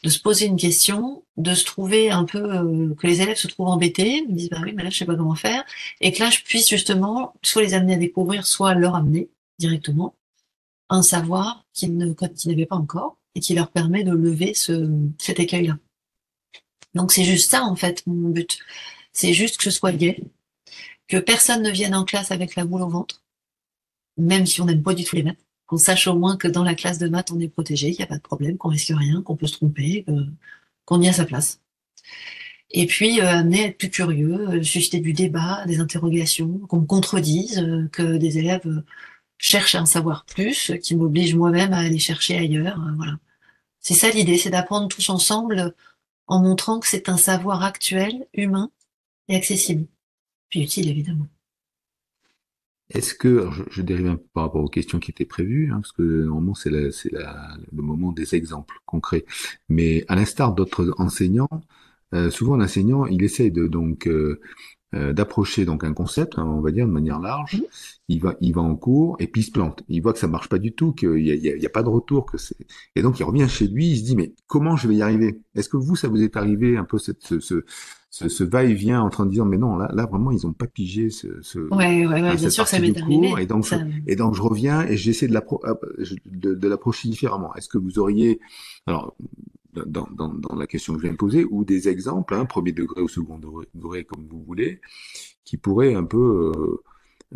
de 0.02 0.08
se 0.08 0.18
poser 0.18 0.46
une 0.46 0.56
question, 0.56 1.24
de 1.36 1.54
se 1.54 1.64
trouver 1.64 2.10
un 2.10 2.24
peu, 2.24 2.54
euh, 2.54 2.94
que 2.94 3.06
les 3.06 3.22
élèves 3.22 3.36
se 3.36 3.46
trouvent 3.48 3.68
embêtés, 3.68 4.26
me 4.28 4.34
disent, 4.34 4.50
bah 4.50 4.60
oui, 4.62 4.72
mais 4.74 4.82
là, 4.82 4.90
je 4.90 4.98
sais 4.98 5.04
pas 5.04 5.14
comment 5.14 5.34
faire, 5.34 5.64
et 6.00 6.12
que 6.12 6.20
là, 6.20 6.30
je 6.30 6.40
puisse 6.40 6.68
justement 6.68 7.34
soit 7.42 7.62
les 7.62 7.74
amener 7.74 7.94
à 7.94 7.98
découvrir, 7.98 8.46
soit 8.46 8.74
leur 8.74 8.94
amener 8.96 9.28
directement 9.58 10.14
un 10.88 11.02
savoir 11.02 11.64
qu'ils 11.72 11.96
ne, 11.96 12.12
qu'ils 12.12 12.50
n'avaient 12.50 12.66
pas 12.66 12.76
encore, 12.76 13.18
et 13.34 13.40
qui 13.40 13.54
leur 13.54 13.70
permet 13.70 14.04
de 14.04 14.12
lever 14.12 14.54
ce, 14.54 14.90
cet 15.18 15.40
écueil-là. 15.40 15.78
Donc 16.94 17.12
c'est 17.12 17.24
juste 17.24 17.50
ça, 17.50 17.62
en 17.64 17.76
fait, 17.76 18.06
mon 18.06 18.30
but. 18.30 18.58
C'est 19.12 19.32
juste 19.32 19.58
que 19.58 19.64
ce 19.64 19.70
soit 19.70 19.92
gai, 19.92 20.22
que 21.08 21.18
personne 21.18 21.62
ne 21.62 21.70
vienne 21.70 21.94
en 21.94 22.04
classe 22.04 22.30
avec 22.30 22.56
la 22.56 22.64
boule 22.64 22.82
au 22.82 22.88
ventre, 22.88 23.22
même 24.16 24.46
si 24.46 24.60
on 24.60 24.66
n'aime 24.66 24.82
pas 24.82 24.94
du 24.94 25.04
tout 25.04 25.16
les 25.16 25.22
maths 25.22 25.38
qu'on 25.72 25.78
sache 25.78 26.06
au 26.06 26.14
moins 26.18 26.36
que 26.36 26.48
dans 26.48 26.64
la 26.64 26.74
classe 26.74 26.98
de 26.98 27.08
maths, 27.08 27.32
on 27.32 27.40
est 27.40 27.48
protégé, 27.48 27.92
qu'il 27.92 28.00
n'y 28.00 28.04
a 28.04 28.06
pas 28.06 28.18
de 28.18 28.22
problème, 28.22 28.58
qu'on 28.58 28.68
risque 28.68 28.92
rien, 28.94 29.22
qu'on 29.22 29.36
peut 29.36 29.46
se 29.46 29.54
tromper, 29.54 30.04
qu'on 30.84 31.00
y 31.00 31.08
a 31.08 31.14
sa 31.14 31.24
place. 31.24 31.62
Et 32.72 32.84
puis, 32.86 33.22
euh, 33.22 33.26
amener 33.26 33.64
à 33.64 33.66
être 33.68 33.78
plus 33.78 33.88
curieux, 33.88 34.50
euh, 34.50 34.62
susciter 34.62 35.00
du 35.00 35.14
débat, 35.14 35.64
des 35.66 35.80
interrogations, 35.80 36.58
qu'on 36.68 36.80
me 36.80 36.86
contredise, 36.86 37.58
euh, 37.58 37.88
que 37.90 38.18
des 38.18 38.36
élèves 38.36 38.82
cherchent 39.38 39.74
à 39.74 39.80
en 39.80 39.86
savoir 39.86 40.26
plus, 40.26 40.72
qui 40.82 40.94
m'obligent 40.94 41.36
moi-même 41.36 41.72
à 41.72 41.78
aller 41.78 41.98
chercher 41.98 42.36
ailleurs. 42.36 42.78
voilà. 42.96 43.18
C'est 43.80 43.94
ça 43.94 44.10
l'idée, 44.10 44.36
c'est 44.36 44.50
d'apprendre 44.50 44.88
tous 44.88 45.08
ensemble 45.08 45.74
en 46.26 46.42
montrant 46.42 46.80
que 46.80 46.86
c'est 46.86 47.08
un 47.08 47.16
savoir 47.16 47.64
actuel, 47.64 48.26
humain 48.34 48.70
et 49.28 49.36
accessible. 49.36 49.86
puis 50.50 50.62
utile 50.62 50.90
évidemment. 50.90 51.28
Est-ce 52.94 53.14
que, 53.14 53.50
je, 53.52 53.62
je, 53.70 53.82
dérive 53.82 54.06
un 54.08 54.16
peu 54.16 54.24
par 54.34 54.44
rapport 54.44 54.62
aux 54.62 54.68
questions 54.68 54.98
qui 54.98 55.10
étaient 55.10 55.24
prévues, 55.24 55.70
hein, 55.72 55.76
parce 55.76 55.92
que 55.92 56.02
normalement 56.02 56.54
c'est 56.54 56.70
le 56.70 56.82
moment 57.72 58.12
des 58.12 58.34
exemples 58.34 58.76
concrets, 58.86 59.24
mais 59.68 60.04
à 60.08 60.16
l'instar 60.16 60.54
d'autres 60.54 60.94
enseignants, 60.98 61.48
euh, 62.14 62.30
souvent 62.30 62.56
l'enseignant 62.56 63.06
il 63.06 63.22
essaye 63.22 63.50
de 63.50 63.66
donc 63.66 64.06
euh, 64.06 64.40
euh, 64.94 65.12
d'approcher 65.14 65.64
donc 65.64 65.84
un 65.84 65.94
concept, 65.94 66.38
hein, 66.38 66.44
on 66.46 66.60
va 66.60 66.70
dire 66.70 66.86
de 66.86 66.92
manière 66.92 67.18
large. 67.18 67.56
Mmh. 67.56 67.64
Il 68.08 68.20
va, 68.20 68.34
il 68.42 68.52
va 68.52 68.60
en 68.60 68.76
cours 68.76 69.16
et 69.20 69.26
puis 69.26 69.40
il 69.40 69.44
se 69.44 69.50
plante. 69.50 69.82
Il 69.88 70.02
voit 70.02 70.12
que 70.12 70.18
ça 70.18 70.28
marche 70.28 70.50
pas 70.50 70.58
du 70.58 70.74
tout, 70.74 70.92
qu'il 70.92 71.18
y 71.20 71.30
a, 71.30 71.34
il 71.34 71.62
y 71.62 71.66
a, 71.66 71.70
pas 71.70 71.82
de 71.82 71.88
retour, 71.88 72.26
que 72.26 72.36
c'est. 72.36 72.58
Et 72.94 73.00
donc 73.00 73.18
il 73.18 73.24
revient 73.24 73.48
chez 73.48 73.68
lui, 73.68 73.86
il 73.92 73.98
se 73.98 74.04
dit 74.04 74.16
mais 74.16 74.34
comment 74.46 74.76
je 74.76 74.88
vais 74.88 74.96
y 74.96 75.02
arriver? 75.02 75.40
Est-ce 75.54 75.70
que 75.70 75.78
vous, 75.78 75.96
ça 75.96 76.08
vous 76.08 76.22
est 76.22 76.36
arrivé 76.36 76.76
un 76.76 76.84
peu 76.84 76.98
cette, 76.98 77.22
ce, 77.22 77.40
ce, 77.40 77.64
ce, 78.10 78.44
va-et-vient 78.44 79.00
en 79.00 79.08
train 79.08 79.24
de 79.24 79.30
dire 79.30 79.46
mais 79.46 79.56
non 79.56 79.76
là, 79.76 79.90
là 79.94 80.04
vraiment 80.04 80.30
ils 80.30 80.46
ont 80.46 80.52
pas 80.52 80.66
pigé 80.66 81.08
ce. 81.08 81.40
ce 81.40 81.58
ouais, 81.58 82.06
ouais, 82.06 82.22
ouais 82.22 82.36
bien 82.36 82.50
sûr 82.50 82.68
ça 82.68 82.78
m'est 82.78 83.00
arrivé. 83.00 83.32
Et 83.38 83.46
donc, 83.46 83.64
je, 83.64 83.76
et 84.06 84.16
donc 84.16 84.34
je 84.34 84.42
reviens 84.42 84.82
et 84.82 84.98
j'essaie 84.98 85.28
de 85.28 86.68
l'approcher 86.68 87.08
différemment. 87.08 87.54
Est-ce 87.54 87.70
que 87.70 87.78
vous 87.78 87.98
auriez 87.98 88.40
alors 88.86 89.16
dans, 89.74 90.08
dans, 90.10 90.28
dans, 90.28 90.54
la 90.54 90.66
question 90.66 90.94
que 90.94 91.00
je 91.00 91.04
viens 91.04 91.12
de 91.12 91.18
poser, 91.18 91.44
ou 91.44 91.64
des 91.64 91.88
exemples, 91.88 92.34
hein, 92.34 92.44
premier 92.44 92.72
degré 92.72 93.00
ou 93.00 93.08
second 93.08 93.38
degré, 93.38 94.04
comme 94.04 94.26
vous 94.28 94.42
voulez, 94.42 94.80
qui 95.44 95.56
pourraient 95.56 95.94
un 95.94 96.04
peu 96.04 96.52
euh, 96.56 96.82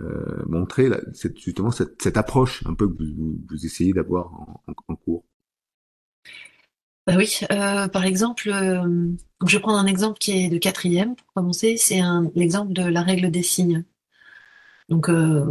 euh, 0.00 0.45
montrer 0.47 0.88
la, 0.88 1.00
cette, 1.14 1.38
justement 1.38 1.71
cette, 1.71 2.00
cette, 2.02 2.16
approche 2.16 2.64
un 2.66 2.75
peu 2.75 2.88
que 2.88 3.02
vous, 3.02 3.38
vous 3.49 3.66
essayez 3.66 3.93
d'avoir 3.93 4.33
en, 4.35 4.62
en, 4.88 4.97
cours. 4.97 5.25
Bah 7.07 7.14
oui, 7.16 7.38
euh, 7.52 7.88
par 7.88 8.05
exemple, 8.05 8.50
euh, 8.50 9.12
je 9.47 9.57
vais 9.57 9.62
prendre 9.62 9.78
un 9.78 9.87
exemple 9.87 10.19
qui 10.19 10.33
est 10.33 10.49
de 10.49 10.59
quatrième 10.59 11.14
pour 11.14 11.26
commencer, 11.35 11.76
c'est 11.76 12.00
l'exemple 12.35 12.73
de 12.73 12.83
la 12.83 13.02
règle 13.02 13.31
des 13.31 13.43
signes. 13.43 13.85
Donc, 14.88 15.09
euh, 15.09 15.45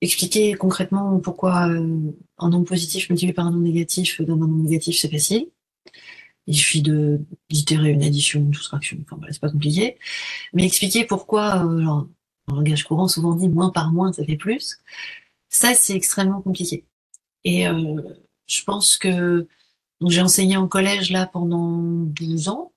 expliquer 0.00 0.54
concrètement 0.54 1.18
pourquoi 1.20 1.68
euh, 1.68 2.12
un 2.38 2.48
nombre 2.50 2.66
positif 2.66 3.08
multiplié 3.10 3.32
par 3.32 3.46
un 3.46 3.50
nombre 3.50 3.64
négatif 3.64 4.20
donne 4.20 4.42
un 4.42 4.46
nombre 4.46 4.64
négatif, 4.64 4.98
c'est 4.98 5.10
facile. 5.10 5.48
Il 6.46 6.56
suffit 6.56 6.82
de 6.82 7.20
d'itérer 7.50 7.90
une 7.90 8.02
addition, 8.02 8.40
une 8.40 8.54
soustraction, 8.54 8.98
enfin 9.02 9.16
voilà, 9.16 9.32
c'est 9.32 9.40
pas 9.40 9.50
compliqué. 9.50 9.98
Mais 10.52 10.66
expliquer 10.66 11.04
pourquoi, 11.06 11.64
euh, 11.64 11.82
genre, 11.82 12.08
en 12.48 12.56
langage 12.56 12.84
courant, 12.84 13.08
souvent 13.08 13.34
dit 13.34 13.48
moins 13.48 13.70
par 13.70 13.92
moins, 13.92 14.12
ça 14.12 14.24
fait 14.24 14.36
plus. 14.36 14.78
Ça, 15.48 15.74
c'est 15.74 15.94
extrêmement 15.94 16.42
compliqué. 16.42 16.84
Et 17.44 17.68
euh, 17.68 18.02
je 18.46 18.62
pense 18.64 18.98
que 18.98 19.48
j'ai 20.02 20.20
enseigné 20.20 20.56
en 20.56 20.68
collège 20.68 21.10
là 21.10 21.26
pendant 21.26 21.78
12 21.80 22.48
ans. 22.48 22.72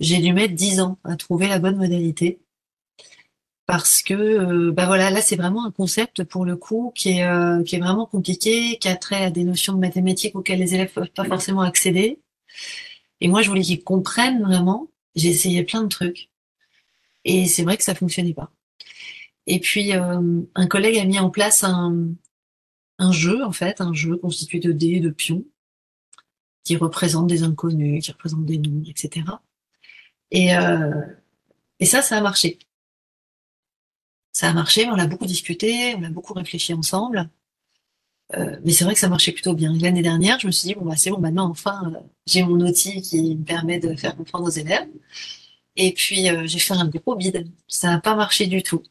J'ai 0.00 0.18
dû 0.18 0.32
mettre 0.32 0.54
10 0.54 0.80
ans 0.80 0.98
à 1.04 1.16
trouver 1.16 1.48
la 1.48 1.58
bonne 1.58 1.76
modalité. 1.76 2.40
Parce 3.66 4.02
que, 4.02 4.14
euh, 4.14 4.72
bah 4.72 4.86
voilà, 4.86 5.10
là 5.10 5.22
c'est 5.22 5.36
vraiment 5.36 5.64
un 5.64 5.70
concept 5.70 6.24
pour 6.24 6.44
le 6.44 6.56
coup 6.56 6.92
qui 6.94 7.10
est, 7.18 7.24
euh, 7.24 7.62
qui 7.62 7.76
est 7.76 7.78
vraiment 7.78 8.06
compliqué, 8.06 8.78
qui 8.78 8.88
a 8.88 8.96
trait 8.96 9.24
à 9.24 9.30
des 9.30 9.44
notions 9.44 9.72
de 9.72 9.78
mathématiques 9.78 10.36
auxquelles 10.36 10.58
les 10.58 10.74
élèves 10.74 10.92
peuvent 10.92 11.10
pas 11.10 11.24
forcément 11.24 11.62
accéder. 11.62 12.20
Et 13.20 13.28
moi, 13.28 13.42
je 13.42 13.48
voulais 13.48 13.62
qu'ils 13.62 13.82
comprennent 13.82 14.42
vraiment. 14.42 14.88
J'ai 15.14 15.28
essayé 15.28 15.62
plein 15.64 15.82
de 15.82 15.88
trucs. 15.88 16.30
Et 17.24 17.46
c'est 17.46 17.62
vrai 17.64 17.76
que 17.76 17.84
ça 17.84 17.94
fonctionnait 17.94 18.34
pas. 18.34 18.52
Et 19.46 19.60
puis, 19.60 19.94
euh, 19.94 20.42
un 20.54 20.66
collègue 20.66 20.98
a 20.98 21.04
mis 21.04 21.18
en 21.18 21.30
place 21.30 21.64
un, 21.64 22.08
un 22.98 23.12
jeu, 23.12 23.44
en 23.44 23.52
fait, 23.52 23.80
un 23.80 23.92
jeu 23.94 24.16
constitué 24.16 24.58
de 24.58 24.72
dés, 24.72 25.00
de 25.00 25.10
pions, 25.10 25.44
qui 26.64 26.76
représente 26.76 27.26
des 27.26 27.42
inconnus, 27.42 28.04
qui 28.04 28.12
représente 28.12 28.46
des 28.46 28.58
noms, 28.58 28.82
etc. 28.86 29.24
Et, 30.30 30.56
euh, 30.56 31.02
et 31.80 31.86
ça, 31.86 32.02
ça 32.02 32.18
a 32.18 32.20
marché. 32.20 32.58
Ça 34.34 34.50
a 34.50 34.52
marché, 34.52 34.86
on 34.88 34.98
a 34.98 35.06
beaucoup 35.06 35.26
discuté, 35.26 35.94
on 35.96 36.02
a 36.02 36.10
beaucoup 36.10 36.34
réfléchi 36.34 36.74
ensemble. 36.74 37.30
Euh, 38.34 38.58
mais 38.64 38.72
c'est 38.72 38.84
vrai 38.84 38.94
que 38.94 39.00
ça 39.00 39.08
marchait 39.08 39.32
plutôt 39.32 39.54
bien. 39.54 39.72
L'année 39.78 40.02
dernière, 40.02 40.40
je 40.40 40.46
me 40.46 40.52
suis 40.52 40.68
dit, 40.68 40.74
bon, 40.74 40.84
bah, 40.86 40.96
c'est 40.96 41.10
bon, 41.10 41.20
maintenant, 41.20 41.48
enfin, 41.50 41.92
euh, 41.94 42.00
j'ai 42.26 42.42
mon 42.42 42.60
outil 42.60 43.00
qui 43.02 43.36
me 43.36 43.44
permet 43.44 43.78
de 43.78 43.94
faire 43.96 44.16
comprendre 44.16 44.46
aux 44.46 44.50
élèves. 44.50 44.88
Et 45.76 45.92
puis, 45.94 46.28
euh, 46.30 46.46
j'ai 46.46 46.58
fait 46.58 46.74
un 46.74 46.88
gros 46.88 47.16
bide. 47.16 47.48
Ça 47.68 47.88
n'a 47.88 48.00
pas 48.00 48.16
marché 48.16 48.46
du 48.46 48.62
tout. 48.62 48.82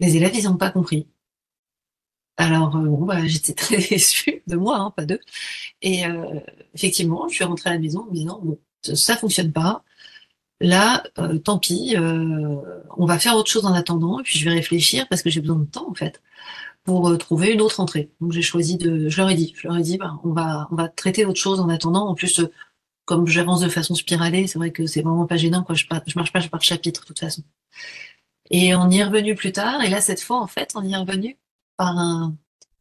Les 0.00 0.16
élèves, 0.16 0.34
ils 0.36 0.44
n'ont 0.44 0.56
pas 0.56 0.70
compris. 0.70 1.06
Alors, 2.36 2.70
bon, 2.70 3.04
bah, 3.04 3.26
j'étais 3.26 3.52
très 3.54 3.78
déçue 3.78 4.42
de 4.46 4.56
moi, 4.56 4.78
hein, 4.78 4.90
pas 4.90 5.06
d'eux. 5.06 5.20
Et 5.82 6.02
effectivement, 6.74 7.28
je 7.28 7.34
suis 7.36 7.44
rentrée 7.44 7.70
à 7.70 7.74
la 7.74 7.78
maison 7.78 8.00
en 8.02 8.06
me 8.06 8.14
disant, 8.14 8.40
bon, 8.42 8.58
ça 8.82 9.16
fonctionne 9.16 9.52
pas. 9.52 9.84
Là, 10.64 11.02
tant 11.44 11.58
pis, 11.58 11.94
on 11.98 13.06
va 13.06 13.18
faire 13.18 13.36
autre 13.36 13.50
chose 13.50 13.66
en 13.66 13.74
attendant, 13.74 14.20
et 14.20 14.22
puis 14.22 14.38
je 14.38 14.44
vais 14.44 14.54
réfléchir 14.54 15.06
parce 15.08 15.22
que 15.22 15.30
j'ai 15.30 15.40
besoin 15.40 15.58
de 15.58 15.64
temps, 15.66 15.88
en 15.88 15.94
fait 15.94 16.20
pour 16.84 17.08
euh, 17.08 17.16
trouver 17.16 17.52
une 17.52 17.60
autre 17.60 17.80
entrée. 17.80 18.10
Donc 18.20 18.32
j'ai 18.32 18.42
choisi 18.42 18.76
de, 18.76 19.08
je 19.08 19.16
leur 19.16 19.30
ai 19.30 19.34
dit, 19.34 19.54
je 19.56 19.66
leur 19.66 19.76
ai 19.76 19.82
dit, 19.82 19.98
bah, 19.98 20.20
on 20.22 20.32
va, 20.32 20.68
on 20.70 20.76
va 20.76 20.88
traiter 20.88 21.24
autre 21.24 21.40
chose 21.40 21.60
en 21.60 21.68
attendant. 21.68 22.06
En 22.08 22.14
plus, 22.14 22.40
euh, 22.40 22.52
comme 23.06 23.26
j'avance 23.26 23.60
de 23.60 23.68
façon 23.68 23.94
spiralée, 23.94 24.46
c'est 24.46 24.58
vrai 24.58 24.70
que 24.70 24.86
c'est 24.86 25.02
vraiment 25.02 25.26
pas 25.26 25.36
gênant, 25.36 25.62
quoi. 25.64 25.74
Je, 25.74 25.84
je 26.06 26.18
marche 26.18 26.32
pas 26.32 26.46
par 26.48 26.62
chapitre 26.62 27.02
de 27.02 27.06
toute 27.06 27.18
façon. 27.18 27.42
Et 28.50 28.74
on 28.74 28.90
y 28.90 28.98
est 28.98 29.04
revenu 29.04 29.34
plus 29.34 29.52
tard. 29.52 29.82
Et 29.82 29.88
là, 29.88 30.00
cette 30.00 30.20
fois, 30.20 30.40
en 30.40 30.46
fait, 30.46 30.72
on 30.74 30.82
y 30.84 30.92
est 30.92 30.96
revenu 30.96 31.38
par 31.76 31.98
un, 31.98 32.36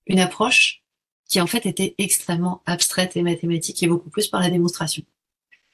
une 0.07 0.19
approche 0.19 0.83
qui 1.29 1.41
en 1.41 1.47
fait 1.47 1.65
était 1.65 1.95
extrêmement 1.97 2.61
abstraite 2.65 3.15
et 3.17 3.23
mathématique 3.23 3.81
et 3.81 3.87
beaucoup 3.87 4.09
plus 4.09 4.27
par 4.27 4.41
la 4.41 4.49
démonstration. 4.49 5.03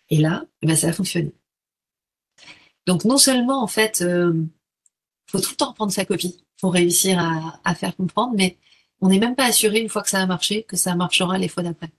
Et 0.09 0.17
là, 0.17 0.45
ben, 0.63 0.75
ça 0.75 0.89
a 0.89 0.93
fonctionné. 0.93 1.33
Donc 2.89 3.05
non 3.05 3.19
seulement 3.19 3.61
en 3.61 3.67
fait, 3.67 4.01
euh, 4.01 4.33
faut 5.27 5.39
tout 5.39 5.51
le 5.51 5.55
temps 5.57 5.73
prendre 5.73 5.91
sa 5.91 6.05
copie 6.05 6.43
pour 6.59 6.73
réussir 6.73 7.19
à, 7.63 7.75
faire 7.75 7.95
comprendre, 7.95 8.33
mais 8.35 8.57
on 8.99 9.09
n'est 9.09 9.19
même 9.19 9.35
pas 9.35 9.45
assuré 9.45 9.79
une 9.79 9.89
fois 9.89 10.01
que 10.01 10.09
ça 10.09 10.19
a 10.19 10.25
marché 10.25 10.63
que 10.63 10.75
ça 10.75 10.95
marchera 10.95 11.37
les 11.37 11.49
fois 11.49 11.61
d'après. 11.61 11.91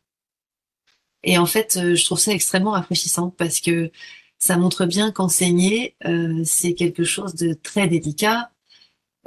Et 1.23 1.39
en 1.39 1.47
fait, 1.47 1.77
euh, 1.77 1.95
je 1.95 2.05
trouve 2.05 2.19
ça 2.19 2.33
extrêmement 2.33 2.73
rafraîchissant 2.73 3.31
parce 3.31 3.61
que 3.61 3.93
ça 4.41 4.57
montre 4.57 4.85
bien 4.85 5.13
qu'enseigner, 5.13 5.95
euh, 6.07 6.43
c'est 6.45 6.75
quelque 6.75 7.05
chose 7.05 7.37
de 7.37 7.53
très 7.53 7.87
délicat, 7.87 8.51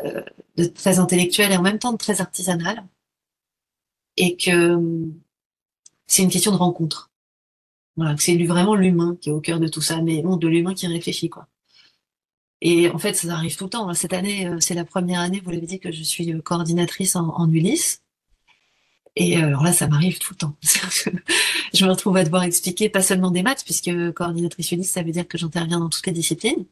euh, 0.02 0.22
de 0.58 0.66
très 0.66 1.00
intellectuel 1.00 1.54
et 1.54 1.58
en 1.58 1.62
même 1.62 1.80
temps 1.80 1.94
de 1.94 1.98
très 1.98 2.20
artisanal, 2.20 2.84
et 4.18 4.36
que 4.36 4.78
c'est 6.08 6.24
une 6.24 6.30
question 6.30 6.52
de 6.52 6.58
rencontre. 6.58 7.10
Voilà, 7.96 8.18
c'est 8.18 8.36
vraiment 8.44 8.76
l'humain 8.76 9.18
qui 9.22 9.30
est 9.30 9.32
au 9.32 9.40
cœur 9.40 9.62
de 9.62 9.70
tout 9.70 9.82
ça, 9.82 10.02
mais 10.02 10.22
bon, 10.22 10.36
de 10.36 10.50
l'humain 10.50 10.74
qui 10.74 10.88
réfléchit, 10.88 11.30
quoi. 11.30 11.48
Et 12.66 12.90
en 12.90 12.98
fait, 12.98 13.14
ça 13.14 13.34
arrive 13.34 13.58
tout 13.58 13.66
le 13.66 13.70
temps. 13.70 13.94
Cette 13.94 14.14
année, 14.14 14.48
euh, 14.48 14.58
c'est 14.62 14.74
la 14.74 14.86
première 14.86 15.20
année, 15.20 15.42
vous 15.44 15.52
l'avez 15.52 15.68
dit, 15.68 15.80
que 15.80 15.92
je 15.92 16.02
suis 16.02 16.32
euh, 16.32 16.42
coordinatrice 16.42 17.18
en, 17.18 17.52
Ulysse. 17.52 18.02
Et 19.18 19.38
euh, 19.38 19.48
alors 19.48 19.64
là, 19.64 19.74
ça 19.74 19.88
m'arrive 19.88 20.18
tout 20.18 20.34
le 20.34 20.38
temps. 20.38 20.56
je 21.74 21.86
me 21.86 21.92
retrouve 21.92 22.16
à 22.16 22.24
devoir 22.24 22.44
expliquer 22.44 22.88
pas 22.88 23.02
seulement 23.02 23.32
des 23.32 23.44
maths, 23.44 23.66
puisque 23.66 23.92
coordinatrice 24.14 24.72
Ulysse, 24.72 24.92
ça 24.92 25.04
veut 25.04 25.12
dire 25.12 25.28
que 25.28 25.38
j'interviens 25.38 25.82
dans 25.82 25.90
toutes 25.90 26.08
les 26.08 26.14
disciplines. 26.14 26.66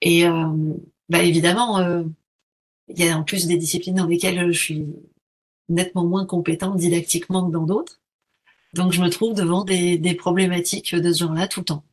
Et 0.00 0.26
euh, 0.26 0.48
bah 1.10 1.22
évidemment, 1.22 1.78
il 2.88 2.98
y 2.98 3.06
a 3.06 3.18
en 3.18 3.22
plus 3.22 3.46
des 3.46 3.58
disciplines 3.58 3.96
dans 3.96 4.06
lesquelles 4.06 4.50
je 4.50 4.58
suis 4.58 4.86
nettement 5.68 6.06
moins 6.06 6.24
compétente 6.24 6.78
didactiquement 6.78 7.46
que 7.46 7.52
dans 7.52 7.64
d'autres. 7.64 8.00
Donc 8.72 8.92
je 8.92 9.02
me 9.02 9.10
trouve 9.10 9.34
devant 9.34 9.62
des 9.64 10.14
problématiques 10.18 10.94
de 10.94 11.12
ce 11.12 11.18
genre-là 11.18 11.48
tout 11.48 11.60
le 11.60 11.66
temps 11.66 11.84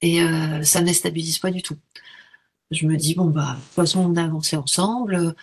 et 0.00 0.22
euh, 0.22 0.62
ça 0.62 0.80
ne 0.80 0.86
déstabilise 0.86 1.38
pas 1.38 1.50
du 1.50 1.62
tout. 1.62 1.76
Je 2.70 2.86
me 2.86 2.96
dis 2.96 3.14
bon 3.14 3.26
bah 3.26 3.56
de 3.56 3.64
toute 3.64 3.74
façon 3.74 4.00
on 4.00 4.16
a 4.16 4.24
avancé 4.24 4.56
ensemble, 4.56 5.34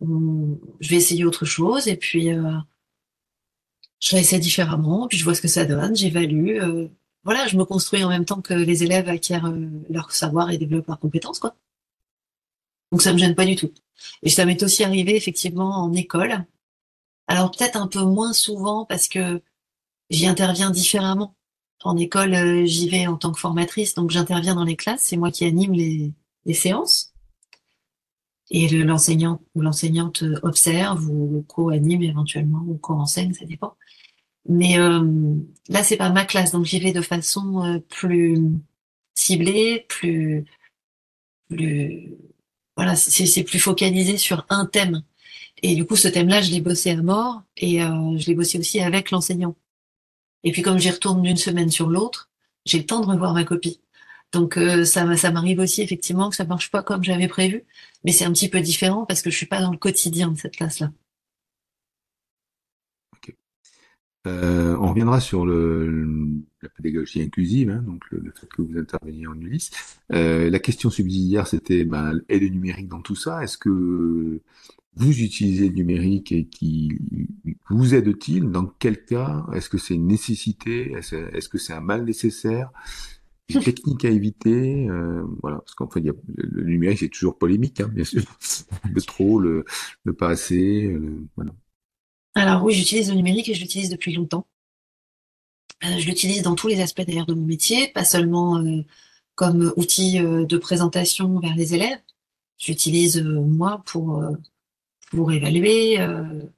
je 0.00 0.88
vais 0.88 0.96
essayer 0.96 1.24
autre 1.24 1.44
chose 1.44 1.88
et 1.88 1.96
puis 1.96 2.30
euh, 2.30 2.52
je 4.00 4.16
réessaye 4.16 4.40
différemment, 4.40 5.08
puis 5.08 5.18
je 5.18 5.24
vois 5.24 5.34
ce 5.34 5.40
que 5.40 5.48
ça 5.48 5.64
donne, 5.64 5.96
j'évalue, 5.96 6.58
euh, 6.60 6.88
voilà, 7.24 7.46
je 7.46 7.56
me 7.56 7.64
construis 7.64 8.04
en 8.04 8.08
même 8.08 8.24
temps 8.24 8.42
que 8.42 8.54
les 8.54 8.82
élèves 8.82 9.08
acquièrent 9.08 9.46
euh, 9.46 9.66
leur 9.88 10.12
savoir 10.12 10.50
et 10.50 10.58
développent 10.58 10.88
leurs 10.88 11.00
compétences 11.00 11.38
quoi. 11.38 11.56
Donc 12.92 13.02
ça 13.02 13.12
me 13.12 13.18
gêne 13.18 13.34
pas 13.34 13.46
du 13.46 13.56
tout. 13.56 13.72
Et 14.22 14.30
ça 14.30 14.44
m'est 14.44 14.62
aussi 14.62 14.84
arrivé 14.84 15.16
effectivement 15.16 15.82
en 15.82 15.92
école. 15.94 16.44
Alors 17.26 17.50
peut-être 17.50 17.76
un 17.76 17.88
peu 17.88 18.02
moins 18.02 18.32
souvent 18.32 18.84
parce 18.84 19.08
que 19.08 19.42
j'y 20.10 20.26
interviens 20.26 20.70
différemment 20.70 21.34
en 21.84 21.96
école, 21.98 22.34
euh, 22.34 22.64
j'y 22.64 22.88
vais 22.88 23.06
en 23.06 23.16
tant 23.16 23.30
que 23.30 23.38
formatrice, 23.38 23.94
donc 23.94 24.10
j'interviens 24.10 24.54
dans 24.54 24.64
les 24.64 24.76
classes, 24.76 25.02
c'est 25.04 25.16
moi 25.18 25.30
qui 25.30 25.44
anime 25.44 25.72
les, 25.74 26.12
séances. 26.54 27.12
Et 28.50 28.68
l'enseignant 28.68 29.40
ou 29.54 29.62
l'enseignante 29.62 30.22
observe 30.42 31.08
ou 31.08 31.44
co-anime 31.48 32.02
éventuellement 32.02 32.62
ou 32.66 32.76
co-enseigne, 32.76 33.32
ça 33.34 33.46
dépend. 33.46 33.76
Mais 34.46 34.78
euh, 34.78 35.36
là, 35.68 35.82
c'est 35.82 35.96
pas 35.96 36.10
ma 36.10 36.24
classe, 36.24 36.52
donc 36.52 36.64
j'y 36.64 36.78
vais 36.78 36.92
de 36.92 37.00
façon 37.00 37.64
euh, 37.64 37.78
plus 37.88 38.38
ciblée, 39.14 39.86
plus, 39.88 40.44
plus 41.48 42.14
voilà, 42.76 42.96
c'est 42.96 43.44
plus 43.44 43.60
focalisé 43.60 44.18
sur 44.18 44.46
un 44.50 44.66
thème. 44.66 45.02
Et 45.62 45.74
du 45.74 45.86
coup, 45.86 45.96
ce 45.96 46.08
thème-là, 46.08 46.42
je 46.42 46.50
l'ai 46.50 46.60
bossé 46.60 46.90
à 46.90 47.02
mort 47.02 47.42
et 47.56 47.78
je 47.80 48.26
l'ai 48.26 48.34
bossé 48.34 48.58
aussi 48.58 48.80
avec 48.80 49.10
l'enseignant. 49.10 49.56
Et 50.44 50.52
puis 50.52 50.62
comme 50.62 50.78
j'y 50.78 50.90
retourne 50.90 51.22
d'une 51.22 51.36
semaine 51.36 51.70
sur 51.70 51.88
l'autre, 51.88 52.30
j'ai 52.64 52.78
le 52.78 52.86
temps 52.86 53.00
de 53.00 53.06
revoir 53.06 53.34
ma 53.34 53.44
copie 53.44 53.80
Donc 54.32 54.58
ça, 54.84 55.16
ça 55.16 55.30
m'arrive 55.32 55.58
aussi 55.58 55.82
effectivement 55.82 56.30
que 56.30 56.36
ça 56.36 56.44
marche 56.44 56.70
pas 56.70 56.82
comme 56.82 57.02
j'avais 57.04 57.28
prévu, 57.28 57.64
mais 58.04 58.12
c'est 58.12 58.24
un 58.24 58.32
petit 58.32 58.48
peu 58.48 58.60
différent 58.60 59.06
parce 59.06 59.22
que 59.22 59.30
je 59.30 59.36
suis 59.36 59.46
pas 59.46 59.60
dans 59.60 59.72
le 59.72 59.78
quotidien 59.78 60.30
de 60.30 60.38
cette 60.38 60.56
classe-là. 60.56 60.90
Euh, 64.26 64.76
on 64.80 64.88
reviendra 64.88 65.20
sur 65.20 65.44
la 65.44 66.68
pédagogie 66.76 67.20
inclusive, 67.20 67.70
hein, 67.70 67.82
donc 67.86 68.02
le, 68.10 68.32
fait 68.34 68.46
que 68.46 68.62
vous 68.62 68.78
interveniez 68.78 69.26
en 69.26 69.38
Ulysse. 69.38 69.70
Euh, 70.12 70.48
la 70.48 70.58
question 70.58 70.88
subsidiaire, 70.88 71.46
c'était 71.46 71.84
ben, 71.84 72.20
numérique 72.30 72.88
dans 72.88 73.02
tout 73.02 73.16
ça. 73.16 73.42
Est-ce 73.42 73.58
que 73.58 74.40
vous 74.96 75.20
utilisez 75.20 75.68
le 75.68 75.74
numérique 75.74 76.32
et 76.32 76.46
qui 76.46 76.98
vous 77.70 77.94
aide-t-il? 77.94 78.50
Dans 78.50 78.66
quel 78.78 79.04
cas? 79.04 79.46
Est-ce 79.52 79.68
que 79.68 79.78
c'est 79.78 79.94
une 79.94 80.06
nécessité? 80.06 80.92
Est-ce 80.92 81.48
que 81.48 81.58
c'est 81.58 81.72
un 81.72 81.80
mal 81.80 82.04
nécessaire? 82.04 82.70
Une 83.48 83.60
technique 83.62 84.04
à 84.04 84.10
éviter 84.10 84.88
euh, 84.88 85.24
Voilà, 85.42 85.58
parce 85.58 85.74
qu'en 85.74 85.88
fait, 85.88 86.00
il 86.00 86.06
y 86.06 86.10
a, 86.10 86.14
le, 86.36 86.64
numérique 86.64 87.00
c'est 87.00 87.08
toujours 87.08 87.36
polémique, 87.38 87.80
hein, 87.80 87.88
bien 87.88 88.04
sûr. 88.04 88.22
Le 88.90 89.00
trop, 89.02 89.38
le, 89.38 89.64
le 90.04 90.12
pas 90.12 90.28
assez, 90.28 90.96
voilà. 91.36 91.52
Alors 92.34 92.64
oui, 92.64 92.72
j'utilise 92.74 93.10
le 93.10 93.16
numérique 93.16 93.48
et 93.48 93.54
je 93.54 93.60
l'utilise 93.60 93.90
depuis 93.90 94.12
longtemps. 94.12 94.46
Euh, 95.84 95.98
je 95.98 96.06
l'utilise 96.06 96.42
dans 96.42 96.54
tous 96.54 96.68
les 96.68 96.80
aspects 96.80 97.02
d'ailleurs 97.02 97.26
de 97.26 97.34
mon 97.34 97.46
métier, 97.46 97.88
pas 97.88 98.04
seulement 98.04 98.58
euh, 98.58 98.84
comme 99.34 99.72
outil 99.76 100.18
euh, 100.18 100.44
de 100.44 100.56
présentation 100.58 101.38
vers 101.40 101.54
les 101.54 101.74
élèves. 101.74 102.00
J'utilise 102.58 103.22
moi 103.22 103.82
pour 103.84 104.24
pour 105.14 105.32
évaluer, 105.32 105.98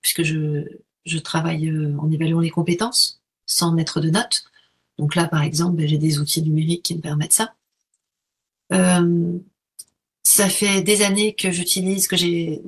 puisque 0.03 0.23
je 0.23 0.65
je 1.05 1.19
travaille 1.19 1.71
en 1.99 2.11
évaluant 2.11 2.41
les 2.41 2.51
compétences 2.51 3.21
sans 3.47 3.71
mettre 3.71 4.01
de 4.01 4.11
notes. 4.11 4.45
Donc 4.99 5.15
là, 5.15 5.29
par 5.29 5.43
exemple, 5.43 5.77
ben, 5.77 5.87
j'ai 5.87 5.99
des 5.99 6.19
outils 6.19 6.43
numériques 6.43 6.83
qui 6.83 6.97
me 6.97 7.01
permettent 7.01 7.33
ça. 7.33 7.55
ça 10.25 10.49
fait 10.49 10.83
des 10.83 11.03
années 11.03 11.35
que 11.35 11.53
j'utilise, 11.53 12.09
que 12.09 12.17
j'ai 12.17 12.61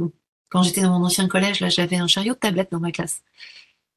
quand 0.48 0.62
j'étais 0.62 0.80
dans 0.80 0.98
mon 0.98 1.06
ancien 1.06 1.28
collège, 1.28 1.60
là, 1.60 1.68
j'avais 1.68 1.96
un 1.96 2.06
chariot 2.06 2.34
de 2.34 2.38
tablette 2.38 2.72
dans 2.72 2.80
ma 2.80 2.92
classe. 2.92 3.22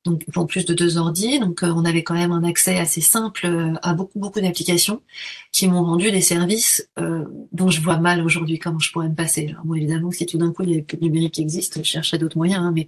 Donc, 0.03 0.23
en 0.35 0.47
plus 0.47 0.65
de 0.65 0.73
deux 0.73 0.97
ordi, 0.97 1.39
donc 1.39 1.61
euh, 1.63 1.71
on 1.75 1.85
avait 1.85 2.03
quand 2.03 2.15
même 2.15 2.31
un 2.31 2.43
accès 2.43 2.79
assez 2.79 3.01
simple 3.01 3.45
euh, 3.45 3.75
à 3.83 3.93
beaucoup 3.93 4.17
beaucoup 4.17 4.41
d'applications 4.41 5.03
qui 5.51 5.67
m'ont 5.67 5.83
rendu 5.83 6.11
des 6.11 6.21
services 6.21 6.89
euh, 6.97 7.25
dont 7.51 7.69
je 7.69 7.81
vois 7.81 7.97
mal 7.97 8.23
aujourd'hui 8.25 8.57
comment 8.57 8.79
je 8.79 8.91
pourrais 8.91 9.09
me 9.09 9.15
passer. 9.15 9.49
Alors, 9.49 9.63
moi, 9.65 9.77
évidemment, 9.77 10.09
si 10.09 10.25
tout 10.25 10.39
d'un 10.39 10.51
coup 10.53 10.63
il 10.63 10.69
y 10.69 10.73
avait 10.73 10.81
plus 10.81 10.97
de 10.97 11.03
numérique 11.03 11.35
qui 11.35 11.41
existe, 11.41 11.79
je 11.79 11.83
chercherais 11.83 12.17
d'autres 12.17 12.37
moyens, 12.37 12.63
hein, 12.63 12.71
mais 12.73 12.87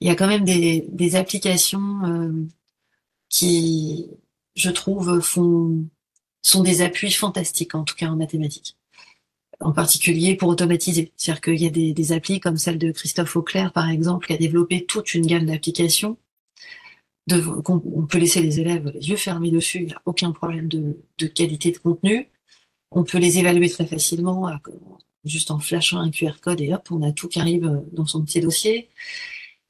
il 0.00 0.08
y 0.08 0.10
a 0.10 0.16
quand 0.16 0.28
même 0.28 0.44
des, 0.44 0.86
des 0.90 1.16
applications 1.16 2.46
qui, 3.28 4.08
je 4.54 4.70
trouve, 4.70 5.20
font 5.20 5.86
sont 6.42 6.62
des 6.62 6.82
appuis 6.82 7.12
fantastiques, 7.12 7.74
en 7.74 7.84
tout 7.84 7.94
cas 7.96 8.08
en 8.08 8.16
mathématiques 8.16 8.76
en 9.60 9.72
particulier 9.72 10.34
pour 10.36 10.48
automatiser. 10.48 11.12
C'est-à-dire 11.16 11.40
qu'il 11.40 11.60
y 11.60 11.66
a 11.66 11.70
des, 11.70 11.92
des, 11.92 12.12
applis 12.12 12.40
comme 12.40 12.56
celle 12.56 12.78
de 12.78 12.92
Christophe 12.92 13.36
Auclair, 13.36 13.72
par 13.72 13.88
exemple, 13.90 14.26
qui 14.26 14.32
a 14.32 14.36
développé 14.36 14.84
toute 14.86 15.14
une 15.14 15.26
gamme 15.26 15.46
d'applications. 15.46 16.16
on, 17.30 18.06
peut 18.06 18.18
laisser 18.18 18.42
les 18.42 18.60
élèves 18.60 18.90
les 18.94 19.10
yeux 19.10 19.16
fermés 19.16 19.50
dessus, 19.50 19.78
il 19.78 19.86
n'y 19.86 19.92
a 19.92 20.02
aucun 20.06 20.32
problème 20.32 20.68
de, 20.68 21.26
qualité 21.26 21.70
de 21.72 21.78
contenu. 21.78 22.28
On 22.90 23.04
peut 23.04 23.18
les 23.18 23.38
évaluer 23.38 23.68
très 23.68 23.86
facilement, 23.86 24.50
juste 25.24 25.50
en 25.50 25.58
flashant 25.60 26.00
un 26.00 26.10
QR 26.10 26.40
code 26.40 26.60
et 26.60 26.72
hop, 26.72 26.88
on 26.90 27.02
a 27.02 27.12
tout 27.12 27.28
qui 27.28 27.40
arrive 27.40 27.82
dans 27.92 28.06
son 28.06 28.24
petit 28.24 28.40
dossier. 28.40 28.88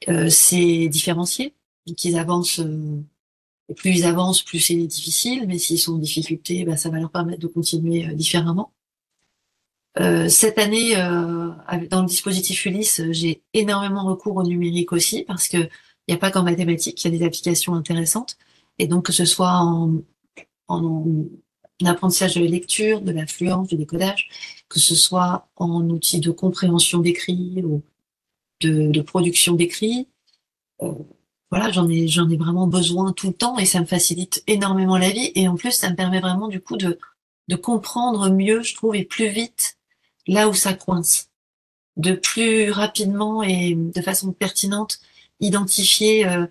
Euh, 0.08 0.28
c'est 0.30 0.88
différencié, 0.88 1.54
donc 1.86 2.02
ils 2.04 2.16
avancent. 2.16 2.60
Euh, 2.60 3.02
plus 3.76 3.90
ils 3.98 4.04
avancent, 4.04 4.42
plus 4.42 4.58
c'est 4.58 4.74
difficile, 4.74 5.44
mais 5.46 5.58
s'ils 5.58 5.78
sont 5.78 5.94
en 5.94 5.98
difficulté, 5.98 6.64
bah, 6.64 6.76
ça 6.76 6.90
va 6.90 6.98
leur 6.98 7.10
permettre 7.10 7.40
de 7.40 7.46
continuer 7.46 8.06
euh, 8.06 8.14
différemment. 8.14 8.72
Euh, 9.98 10.28
cette 10.28 10.58
année, 10.58 10.96
euh, 10.96 11.50
dans 11.90 12.02
le 12.02 12.06
dispositif 12.06 12.64
Ulysse, 12.64 13.02
j'ai 13.10 13.42
énormément 13.54 14.04
recours 14.04 14.36
au 14.36 14.44
numérique 14.44 14.92
aussi 14.92 15.24
parce 15.24 15.48
que 15.48 15.58
il 15.58 16.14
n'y 16.14 16.14
a 16.14 16.18
pas 16.18 16.30
qu'en 16.30 16.42
mathématiques, 16.42 17.04
il 17.04 17.12
y 17.12 17.14
a 17.14 17.18
des 17.18 17.24
applications 17.24 17.74
intéressantes. 17.74 18.36
Et 18.78 18.86
donc 18.86 19.06
que 19.06 19.12
ce 19.12 19.24
soit 19.24 19.52
en, 19.52 20.02
en, 20.68 21.04
apprentissage 21.84 22.34
de 22.34 22.40
la 22.44 22.50
lecture, 22.50 23.00
de 23.00 23.12
l'affluence, 23.12 23.68
du 23.68 23.76
décodage, 23.76 24.28
que 24.68 24.78
ce 24.80 24.94
soit 24.94 25.48
en 25.56 25.88
outils 25.90 26.20
de 26.20 26.30
compréhension 26.30 26.98
d'écrit 27.00 27.62
ou 27.64 27.82
de, 28.60 28.88
de 28.90 29.00
production 29.02 29.54
d'écrit, 29.54 30.08
euh, 30.82 30.92
voilà, 31.50 31.72
j'en 31.72 31.88
ai 31.88 32.06
j'en 32.08 32.28
ai 32.30 32.36
vraiment 32.36 32.66
besoin 32.66 33.12
tout 33.12 33.28
le 33.28 33.34
temps 33.34 33.58
et 33.58 33.66
ça 33.66 33.80
me 33.80 33.86
facilite 33.86 34.42
énormément 34.46 34.98
la 34.98 35.10
vie. 35.10 35.32
Et 35.34 35.48
en 35.48 35.56
plus, 35.56 35.72
ça 35.72 35.90
me 35.90 35.96
permet 35.96 36.20
vraiment 36.20 36.48
du 36.48 36.60
coup 36.60 36.76
de 36.76 36.98
de 37.48 37.56
comprendre 37.56 38.30
mieux, 38.30 38.62
je 38.62 38.74
trouve, 38.74 38.94
et 38.94 39.04
plus 39.04 39.28
vite 39.28 39.79
là 40.30 40.48
où 40.48 40.54
ça 40.54 40.74
coince, 40.74 41.28
de 41.96 42.12
plus 42.12 42.70
rapidement 42.70 43.42
et 43.42 43.74
de 43.74 44.00
façon 44.00 44.32
pertinente 44.32 45.00
identifier 45.40 46.26
euh, 46.26 46.46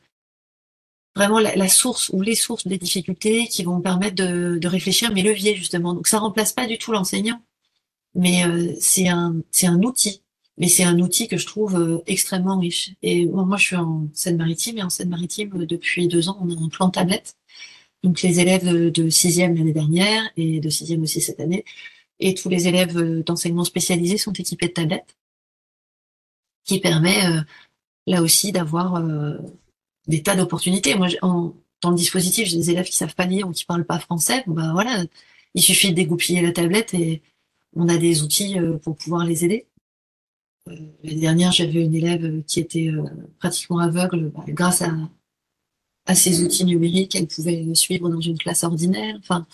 vraiment 1.16 1.40
la, 1.40 1.68
source 1.68 2.10
ou 2.10 2.22
les 2.22 2.36
sources 2.36 2.68
des 2.68 2.78
difficultés 2.78 3.48
qui 3.48 3.64
vont 3.64 3.82
permettre 3.82 4.16
de, 4.16 4.68
réfléchir 4.68 5.14
mes 5.14 5.24
leviers 5.24 5.56
justement. 5.56 5.94
Donc 5.94 6.08
ça 6.08 6.20
remplace 6.20 6.54
pas 6.54 6.68
du 6.68 6.78
tout 6.78 6.92
l'enseignant, 6.92 7.42
mais 8.16 8.46
euh, 8.46 8.74
c'est 8.80 9.08
un 9.08 9.36
c'est 9.52 9.68
un 9.68 9.82
outil. 9.84 10.24
Mais 10.58 10.68
c'est 10.68 10.84
un 10.84 11.00
outil 11.00 11.30
que 11.30 11.38
je 11.38 11.46
trouve 11.46 11.78
euh, 11.78 12.04
extrêmement 12.06 12.60
riche. 12.60 12.92
Et 13.02 13.26
moi, 13.28 13.56
je 13.56 13.64
suis 13.64 13.76
en 13.78 14.10
Seine-Maritime 14.14 14.78
et 14.80 14.84
en 14.84 14.90
Seine-Maritime 14.90 15.66
depuis 15.66 16.10
deux 16.10 16.28
ans, 16.28 16.38
on 16.42 16.50
a 16.50 16.62
un 16.62 16.68
plan 16.68 16.90
tablette. 16.90 17.38
Donc 18.04 18.22
les 18.22 18.42
élèves 18.42 18.92
de 18.92 19.10
sixième 19.10 19.56
l'année 19.56 19.72
dernière 19.72 20.30
et 20.36 20.60
de 20.60 20.70
sixième 20.70 21.02
aussi 21.02 21.22
cette 21.22 21.40
année 21.40 21.64
et 22.20 22.34
tous 22.34 22.50
les 22.50 22.68
élèves 22.68 22.98
euh, 22.98 23.24
d'enseignement 23.24 23.64
spécialisé 23.64 24.18
sont 24.18 24.34
équipés 24.34 24.68
de 24.68 24.74
tablettes, 24.74 25.16
qui 26.66 26.80
permet 26.80 27.26
euh, 27.26 27.42
là 28.08 28.22
aussi 28.22 28.52
d'avoir 28.52 28.96
euh, 28.96 29.38
des 30.08 30.22
tas 30.24 30.36
d'opportunités. 30.36 30.96
Moi, 30.96 31.08
en, 31.22 31.54
dans 31.82 31.92
le 31.92 31.96
dispositif, 31.96 32.48
j'ai 32.48 32.58
des 32.58 32.72
élèves 32.72 32.88
qui 32.88 32.96
savent 32.96 33.16
pas 33.16 33.26
lire 33.26 33.48
ou 33.48 33.52
qui 33.52 33.66
parlent 33.66 33.86
pas 33.86 34.00
français. 34.00 34.44
Bah 34.48 34.72
voilà, 34.74 35.06
il 35.54 35.62
suffit 35.62 35.90
de 35.90 35.96
dégoupiller 35.96 36.42
la 36.42 36.52
tablette 36.52 36.94
et 36.94 37.22
on 37.76 37.88
a 37.88 37.98
des 37.98 38.22
outils 38.24 38.58
pour 38.84 38.98
pouvoir 38.98 39.26
les 39.26 39.46
aider. 39.46 39.66
L'année 40.68 41.22
dernière, 41.22 41.52
j'avais 41.52 41.84
une 41.84 41.96
élève 41.96 42.44
qui 42.44 42.60
était 42.60 42.92
pratiquement 43.40 43.80
aveugle. 43.80 44.32
Bah, 44.36 44.44
grâce 44.50 44.82
à, 44.82 44.92
à 46.06 46.16
ces 46.16 46.44
outils 46.44 46.66
numériques, 46.66 47.16
elle 47.16 47.28
pouvait 47.28 47.74
suivre 47.76 48.10
dans 48.10 48.20
une 48.20 48.38
classe 48.38 48.64
ordinaire. 48.64 49.16
Enfin, 49.20 49.48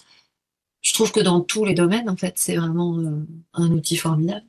trouve 0.96 1.12
que 1.12 1.20
dans 1.20 1.42
tous 1.42 1.66
les 1.66 1.74
domaines, 1.74 2.10
en 2.10 2.18
fait, 2.18 2.34
c'est 2.38 2.56
vraiment 2.56 2.98
euh, 3.00 3.26
un 3.54 3.72
outil 3.72 3.96
formidable. 3.96 4.46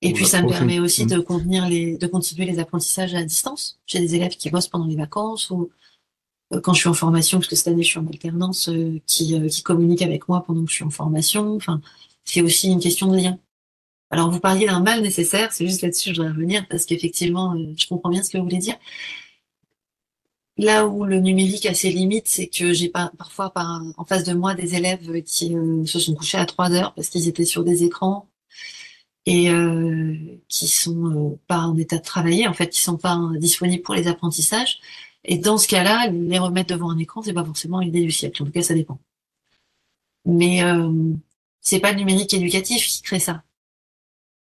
Et 0.00 0.12
puis, 0.12 0.26
ça 0.26 0.42
me 0.42 0.48
permet 0.48 0.80
aussi 0.80 1.06
de 1.06 1.20
contenir 1.20 1.68
les, 1.68 1.96
de 1.96 2.06
continuer 2.08 2.44
les 2.44 2.58
apprentissages 2.58 3.14
à 3.14 3.22
distance. 3.22 3.78
J'ai 3.86 4.00
des 4.00 4.16
élèves 4.16 4.36
qui 4.36 4.50
bossent 4.50 4.66
pendant 4.66 4.86
les 4.86 4.96
vacances 4.96 5.50
ou 5.50 5.70
euh, 6.52 6.60
quand 6.60 6.74
je 6.74 6.80
suis 6.80 6.88
en 6.88 6.94
formation, 6.94 7.38
parce 7.38 7.48
que 7.48 7.54
cette 7.54 7.68
année 7.68 7.84
je 7.84 7.88
suis 7.88 7.98
en 8.00 8.06
alternance, 8.06 8.68
euh, 8.68 9.00
qui, 9.06 9.48
qui 9.48 9.62
communiquent 9.62 10.02
avec 10.02 10.28
moi 10.28 10.42
pendant 10.44 10.64
que 10.64 10.70
je 10.70 10.76
suis 10.76 10.84
en 10.84 10.90
formation. 10.90 11.54
Enfin, 11.54 11.80
c'est 12.24 12.42
aussi 12.42 12.68
une 12.68 12.80
question 12.80 13.08
de 13.08 13.16
lien. 13.16 13.38
Alors, 14.10 14.30
vous 14.30 14.40
parliez 14.40 14.66
d'un 14.66 14.80
mal 14.80 15.00
nécessaire, 15.00 15.52
c'est 15.52 15.66
juste 15.66 15.82
là-dessus 15.82 16.10
que 16.10 16.16
je 16.16 16.20
voudrais 16.20 16.34
revenir, 16.34 16.66
parce 16.68 16.84
qu'effectivement, 16.84 17.56
je 17.76 17.86
comprends 17.88 18.10
bien 18.10 18.22
ce 18.22 18.28
que 18.28 18.38
vous 18.38 18.44
voulez 18.44 18.58
dire. 18.58 18.76
Là 20.62 20.86
où 20.86 21.04
le 21.04 21.18
numérique 21.18 21.66
a 21.66 21.74
ses 21.74 21.90
limites, 21.90 22.28
c'est 22.28 22.46
que 22.46 22.72
j'ai 22.72 22.88
parfois 22.88 23.50
par, 23.50 23.82
en 23.96 24.04
face 24.04 24.22
de 24.22 24.32
moi 24.32 24.54
des 24.54 24.76
élèves 24.76 25.22
qui 25.24 25.56
euh, 25.56 25.84
se 25.86 25.98
sont 25.98 26.14
couchés 26.14 26.38
à 26.38 26.46
3 26.46 26.70
heures 26.72 26.94
parce 26.94 27.08
qu'ils 27.08 27.26
étaient 27.26 27.44
sur 27.44 27.64
des 27.64 27.82
écrans 27.82 28.28
et 29.26 29.50
euh, 29.50 30.14
qui 30.48 30.68
sont 30.68 31.32
euh, 31.32 31.40
pas 31.48 31.58
en 31.66 31.76
état 31.76 31.98
de 31.98 32.04
travailler, 32.04 32.46
en 32.46 32.54
fait, 32.54 32.68
qui 32.68 32.80
sont 32.80 32.96
pas 32.96 33.18
disponibles 33.38 33.82
pour 33.82 33.96
les 33.96 34.06
apprentissages. 34.06 34.78
Et 35.24 35.36
dans 35.36 35.58
ce 35.58 35.66
cas-là, 35.66 36.08
les 36.10 36.38
remettre 36.38 36.72
devant 36.72 36.90
un 36.92 36.98
écran, 36.98 37.22
c'est 37.22 37.32
pas 37.32 37.44
forcément 37.44 37.80
l'idée 37.80 38.02
du 38.02 38.12
siècle. 38.12 38.42
En 38.42 38.46
tout 38.46 38.52
cas, 38.52 38.62
ça 38.62 38.74
dépend. 38.74 39.00
Mais 40.24 40.60
c'est 41.60 41.80
pas 41.80 41.92
le 41.92 41.98
numérique 41.98 42.34
éducatif 42.34 42.86
qui 42.86 43.02
crée 43.02 43.20
ça. 43.20 43.42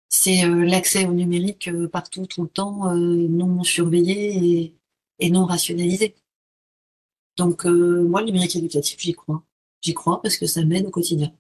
C'est 0.09 0.47
l'accès 0.49 1.07
au 1.07 1.13
numérique 1.13 1.71
partout, 1.93 2.27
tout 2.27 2.43
le 2.43 2.49
temps, 2.49 2.93
non 2.95 3.63
surveillé 3.63 4.63
et 4.63 4.75
et 5.19 5.31
non 5.31 5.45
rationalisé. 5.45 6.15
Donc 7.37 7.67
euh, 7.67 8.05
moi, 8.05 8.21
le 8.21 8.27
numérique 8.27 8.57
éducatif, 8.57 8.99
j'y 9.01 9.15
crois. 9.15 9.45
J'y 9.81 9.95
crois 9.95 10.21
parce 10.23 10.37
que 10.37 10.47
ça 10.47 10.65
m'aide 10.65 10.87
au 10.87 10.91
quotidien. 10.91 11.33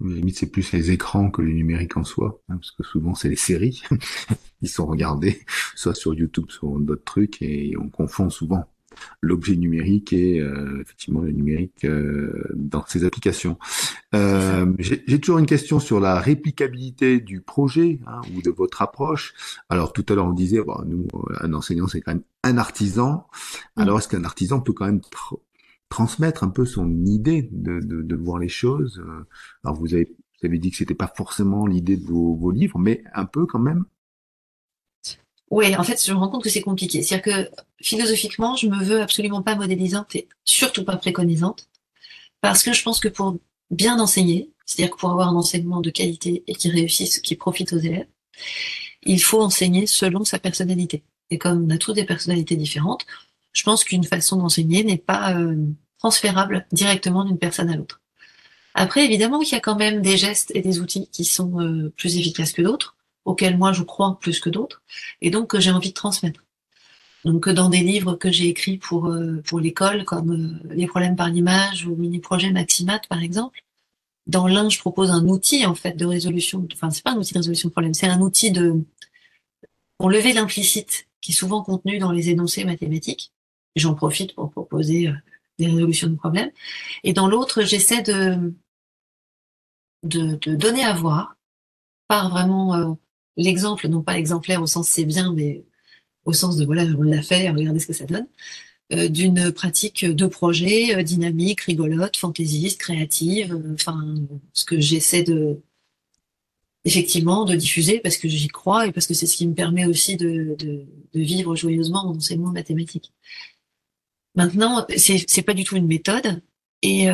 Limite, 0.00 0.38
c'est 0.38 0.50
plus 0.50 0.72
les 0.72 0.90
écrans 0.92 1.30
que 1.30 1.42
le 1.42 1.52
numérique 1.52 1.96
en 1.96 2.04
soi, 2.04 2.42
hein, 2.48 2.56
parce 2.56 2.70
que 2.70 2.82
souvent 2.82 3.14
c'est 3.14 3.28
les 3.28 3.36
séries 3.36 3.82
qui 4.60 4.68
sont 4.68 4.86
regardées, 4.86 5.42
soit 5.76 5.94
sur 5.94 6.14
YouTube, 6.14 6.46
soit 6.48 6.70
d'autres 6.80 7.04
trucs, 7.04 7.42
et 7.42 7.74
on 7.76 7.90
confond 7.90 8.30
souvent 8.30 8.64
l'objet 9.20 9.56
numérique 9.56 10.12
et 10.12 10.40
euh, 10.40 10.80
effectivement 10.80 11.20
le 11.20 11.32
numérique 11.32 11.84
euh, 11.84 12.44
dans 12.54 12.84
ces 12.86 13.04
applications. 13.04 13.58
Euh, 14.14 14.72
J'ai 14.78 15.20
toujours 15.20 15.38
une 15.38 15.46
question 15.46 15.80
sur 15.80 16.00
la 16.00 16.18
réplicabilité 16.20 17.20
du 17.20 17.40
projet 17.40 18.00
hein, 18.06 18.20
ou 18.34 18.42
de 18.42 18.50
votre 18.50 18.82
approche. 18.82 19.34
Alors 19.68 19.92
tout 19.92 20.04
à 20.08 20.14
l'heure 20.14 20.26
on 20.26 20.32
disait, 20.32 20.62
bon, 20.62 20.82
nous, 20.86 21.06
un 21.40 21.52
enseignant 21.52 21.88
c'est 21.88 22.00
quand 22.00 22.12
même 22.12 22.22
un 22.42 22.58
artisan. 22.58 23.26
Alors 23.76 23.98
est-ce 23.98 24.08
qu'un 24.08 24.24
artisan 24.24 24.60
peut 24.60 24.72
quand 24.72 24.86
même 24.86 25.00
transmettre 25.88 26.44
un 26.44 26.48
peu 26.48 26.64
son 26.64 27.04
idée 27.04 27.48
de, 27.52 27.80
de, 27.80 28.02
de 28.02 28.16
voir 28.16 28.38
les 28.38 28.48
choses? 28.48 29.02
Alors 29.64 29.76
vous 29.76 29.94
avez, 29.94 30.14
vous 30.40 30.46
avez 30.46 30.58
dit 30.58 30.70
que 30.70 30.76
c'était 30.76 30.94
pas 30.94 31.12
forcément 31.14 31.66
l'idée 31.66 31.96
de 31.96 32.06
vos, 32.06 32.34
vos 32.34 32.50
livres, 32.50 32.78
mais 32.78 33.04
un 33.14 33.26
peu 33.26 33.46
quand 33.46 33.58
même? 33.58 33.84
Oui, 35.50 35.74
en 35.76 35.82
fait, 35.82 36.04
je 36.04 36.12
me 36.12 36.18
rends 36.18 36.28
compte 36.28 36.44
que 36.44 36.48
c'est 36.48 36.60
compliqué. 36.60 37.02
C'est-à-dire 37.02 37.24
que 37.24 37.50
philosophiquement, 37.82 38.56
je 38.56 38.68
me 38.68 38.82
veux 38.82 39.02
absolument 39.02 39.42
pas 39.42 39.56
modélisante 39.56 40.14
et 40.14 40.28
surtout 40.44 40.84
pas 40.84 40.96
préconisante, 40.96 41.68
parce 42.40 42.62
que 42.62 42.72
je 42.72 42.82
pense 42.82 43.00
que 43.00 43.08
pour 43.08 43.36
bien 43.70 43.98
enseigner, 43.98 44.50
c'est-à-dire 44.64 44.94
que 44.94 45.00
pour 45.00 45.10
avoir 45.10 45.28
un 45.28 45.34
enseignement 45.34 45.80
de 45.80 45.90
qualité 45.90 46.44
et 46.46 46.54
qui 46.54 46.70
réussisse, 46.70 47.18
qui 47.18 47.34
profite 47.34 47.72
aux 47.72 47.78
élèves, 47.78 48.06
il 49.02 49.20
faut 49.20 49.42
enseigner 49.42 49.86
selon 49.86 50.24
sa 50.24 50.38
personnalité. 50.38 51.02
Et 51.30 51.38
comme 51.38 51.64
on 51.64 51.70
a 51.70 51.78
tous 51.78 51.92
des 51.92 52.04
personnalités 52.04 52.56
différentes, 52.56 53.04
je 53.52 53.64
pense 53.64 53.82
qu'une 53.82 54.04
façon 54.04 54.36
d'enseigner 54.36 54.84
n'est 54.84 54.98
pas 54.98 55.34
euh, 55.34 55.56
transférable 55.98 56.66
directement 56.70 57.24
d'une 57.24 57.38
personne 57.38 57.70
à 57.70 57.76
l'autre. 57.76 58.00
Après, 58.74 59.04
évidemment 59.04 59.40
qu'il 59.40 59.52
y 59.52 59.56
a 59.56 59.60
quand 59.60 59.76
même 59.76 60.00
des 60.00 60.16
gestes 60.16 60.52
et 60.54 60.60
des 60.60 60.78
outils 60.78 61.08
qui 61.10 61.24
sont 61.24 61.60
euh, 61.60 61.92
plus 61.96 62.16
efficaces 62.16 62.52
que 62.52 62.62
d'autres 62.62 62.96
auxquels 63.24 63.58
moi 63.58 63.72
je 63.72 63.82
crois 63.82 64.18
plus 64.20 64.40
que 64.40 64.50
d'autres, 64.50 64.82
et 65.20 65.30
donc 65.30 65.48
que 65.48 65.60
j'ai 65.60 65.70
envie 65.70 65.90
de 65.90 65.94
transmettre. 65.94 66.44
Donc 67.24 67.48
dans 67.48 67.68
des 67.68 67.80
livres 67.80 68.14
que 68.14 68.30
j'ai 68.30 68.48
écrits 68.48 68.78
pour 68.78 69.06
euh, 69.08 69.42
pour 69.44 69.60
l'école, 69.60 70.04
comme 70.04 70.30
euh, 70.32 70.74
les 70.74 70.86
problèmes 70.86 71.16
par 71.16 71.28
l'image 71.28 71.86
ou 71.86 71.94
mini 71.96 72.18
projet 72.18 72.50
Maximat 72.50 73.00
par 73.08 73.22
exemple, 73.22 73.62
dans 74.26 74.48
l'un 74.48 74.68
je 74.70 74.78
propose 74.78 75.10
un 75.10 75.26
outil 75.28 75.66
en 75.66 75.74
fait 75.74 75.96
de 75.96 76.06
résolution, 76.06 76.66
enfin 76.72 76.90
c'est 76.90 77.04
pas 77.04 77.12
un 77.12 77.18
outil 77.18 77.34
de 77.34 77.38
résolution 77.38 77.68
de 77.68 77.72
problème, 77.72 77.94
c'est 77.94 78.08
un 78.08 78.20
outil 78.20 78.52
de 78.52 78.84
pour 79.98 80.10
lever 80.10 80.32
l'implicite 80.32 81.08
qui 81.20 81.32
est 81.32 81.34
souvent 81.34 81.62
contenu 81.62 81.98
dans 81.98 82.12
les 82.12 82.30
énoncés 82.30 82.64
mathématiques. 82.64 83.32
J'en 83.76 83.94
profite 83.94 84.34
pour 84.34 84.50
proposer 84.50 85.08
euh, 85.08 85.12
des 85.58 85.66
résolutions 85.66 86.08
de 86.08 86.16
problèmes. 86.16 86.50
Et 87.04 87.12
dans 87.12 87.28
l'autre, 87.28 87.62
j'essaie 87.62 88.02
de, 88.02 88.54
de 90.02 90.54
donner 90.54 90.84
à 90.84 90.94
voir 90.94 91.36
par 92.08 92.30
vraiment 92.30 92.96
l'exemple, 93.36 93.88
non 93.88 94.02
pas 94.02 94.18
exemplaire 94.18 94.62
au 94.62 94.66
sens 94.66 94.88
c'est 94.88 95.04
bien, 95.04 95.32
mais 95.34 95.64
au 96.24 96.32
sens 96.32 96.56
de 96.56 96.64
voilà, 96.64 96.84
on 96.98 97.02
l'a 97.02 97.22
fait, 97.22 97.50
regardez 97.50 97.80
ce 97.80 97.86
que 97.86 97.92
ça 97.92 98.06
donne, 98.06 98.26
euh, 98.92 99.08
d'une 99.08 99.52
pratique 99.52 100.04
de 100.04 100.26
projet 100.26 100.96
euh, 100.96 101.02
dynamique, 101.04 101.60
rigolote, 101.62 102.16
fantaisiste, 102.16 102.80
créative, 102.80 103.54
euh, 103.54 103.74
enfin, 103.74 104.16
ce 104.52 104.64
que 104.64 104.80
j'essaie 104.80 105.22
de 105.22 105.62
effectivement 106.84 107.44
de 107.44 107.54
diffuser 107.54 108.00
parce 108.00 108.16
que 108.16 108.28
j'y 108.28 108.48
crois 108.48 108.86
et 108.86 108.92
parce 108.92 109.06
que 109.06 109.14
c'est 109.14 109.26
ce 109.26 109.36
qui 109.36 109.46
me 109.46 109.54
permet 109.54 109.86
aussi 109.86 110.16
de, 110.16 110.56
vivre 111.14 111.54
joyeusement 111.54 112.06
mon 112.06 112.16
enseignement 112.16 112.52
mathématique. 112.52 113.12
Maintenant, 114.34 114.86
c'est 114.96 115.42
pas 115.42 115.54
du 115.54 115.64
tout 115.64 115.76
une 115.76 115.86
méthode 115.86 116.42
et 116.82 117.08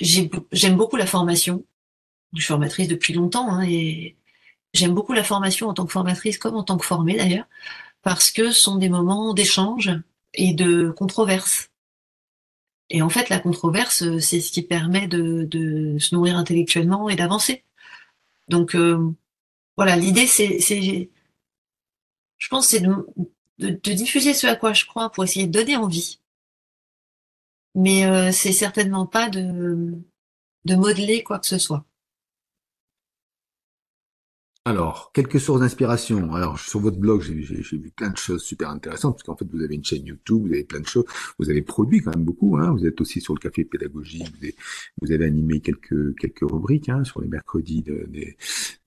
j'aime 0.00 0.76
beaucoup 0.76 0.96
la 0.96 1.06
formation 1.06 1.64
je 2.34 2.40
suis 2.40 2.48
formatrice 2.48 2.88
depuis 2.88 3.12
longtemps 3.12 3.48
hein, 3.50 3.62
et 3.62 4.16
j'aime 4.72 4.94
beaucoup 4.94 5.12
la 5.12 5.24
formation 5.24 5.68
en 5.68 5.74
tant 5.74 5.86
que 5.86 5.92
formatrice 5.92 6.38
comme 6.38 6.56
en 6.56 6.64
tant 6.64 6.76
que 6.76 6.84
formée 6.84 7.16
d'ailleurs, 7.16 7.46
parce 8.02 8.30
que 8.30 8.50
ce 8.52 8.60
sont 8.60 8.76
des 8.76 8.88
moments 8.88 9.34
d'échange 9.34 9.90
et 10.34 10.52
de 10.52 10.90
controverse. 10.90 11.70
Et 12.90 13.02
en 13.02 13.08
fait, 13.08 13.30
la 13.30 13.38
controverse, 13.40 14.18
c'est 14.20 14.40
ce 14.40 14.52
qui 14.52 14.62
permet 14.62 15.08
de, 15.08 15.44
de 15.44 15.98
se 15.98 16.14
nourrir 16.14 16.36
intellectuellement 16.36 17.08
et 17.08 17.16
d'avancer. 17.16 17.64
Donc 18.48 18.74
euh, 18.74 19.10
voilà, 19.76 19.96
l'idée, 19.96 20.26
c'est, 20.26 20.60
je 22.38 22.48
pense, 22.48 22.68
c'est 22.68 22.80
de, 22.80 22.94
de, 23.58 23.70
de, 23.70 23.92
diffuser 23.92 24.34
ce 24.34 24.46
à 24.46 24.56
quoi 24.56 24.72
je 24.72 24.84
crois 24.84 25.10
pour 25.10 25.24
essayer 25.24 25.46
de 25.46 25.52
donner 25.52 25.76
envie. 25.76 26.20
Mais 27.74 28.06
euh, 28.06 28.32
c'est 28.32 28.52
certainement 28.52 29.06
pas 29.06 29.28
de, 29.30 29.94
de 30.64 30.74
modeler 30.76 31.22
quoi 31.22 31.38
que 31.38 31.46
ce 31.46 31.58
soit. 31.58 31.84
Alors, 34.66 35.10
quelques 35.12 35.38
sources 35.40 35.60
d'inspiration. 35.60 36.34
Alors, 36.34 36.58
sur 36.58 36.80
votre 36.80 36.96
blog, 36.96 37.20
j'ai 37.20 37.76
vu 37.76 37.90
plein 37.94 38.08
de 38.08 38.16
choses 38.16 38.42
super 38.42 38.70
intéressantes, 38.70 39.16
parce 39.16 39.22
qu'en 39.22 39.36
fait, 39.36 39.44
vous 39.52 39.62
avez 39.62 39.74
une 39.74 39.84
chaîne 39.84 40.06
YouTube, 40.06 40.46
vous 40.46 40.52
avez 40.54 40.64
plein 40.64 40.80
de 40.80 40.86
choses, 40.86 41.04
vous 41.38 41.50
avez 41.50 41.60
produit 41.60 42.00
quand 42.00 42.16
même 42.16 42.24
beaucoup. 42.24 42.56
Hein. 42.56 42.70
Vous 42.70 42.86
êtes 42.86 42.98
aussi 43.02 43.20
sur 43.20 43.34
le 43.34 43.40
café 43.40 43.64
pédagogique, 43.64 44.22
vous 44.22 44.42
avez, 44.42 44.54
vous 45.02 45.12
avez 45.12 45.26
animé 45.26 45.60
quelques 45.60 46.16
quelques 46.16 46.50
rubriques 46.50 46.88
hein, 46.88 47.04
sur 47.04 47.20
les 47.20 47.28
mercredis 47.28 47.82
de, 47.82 48.08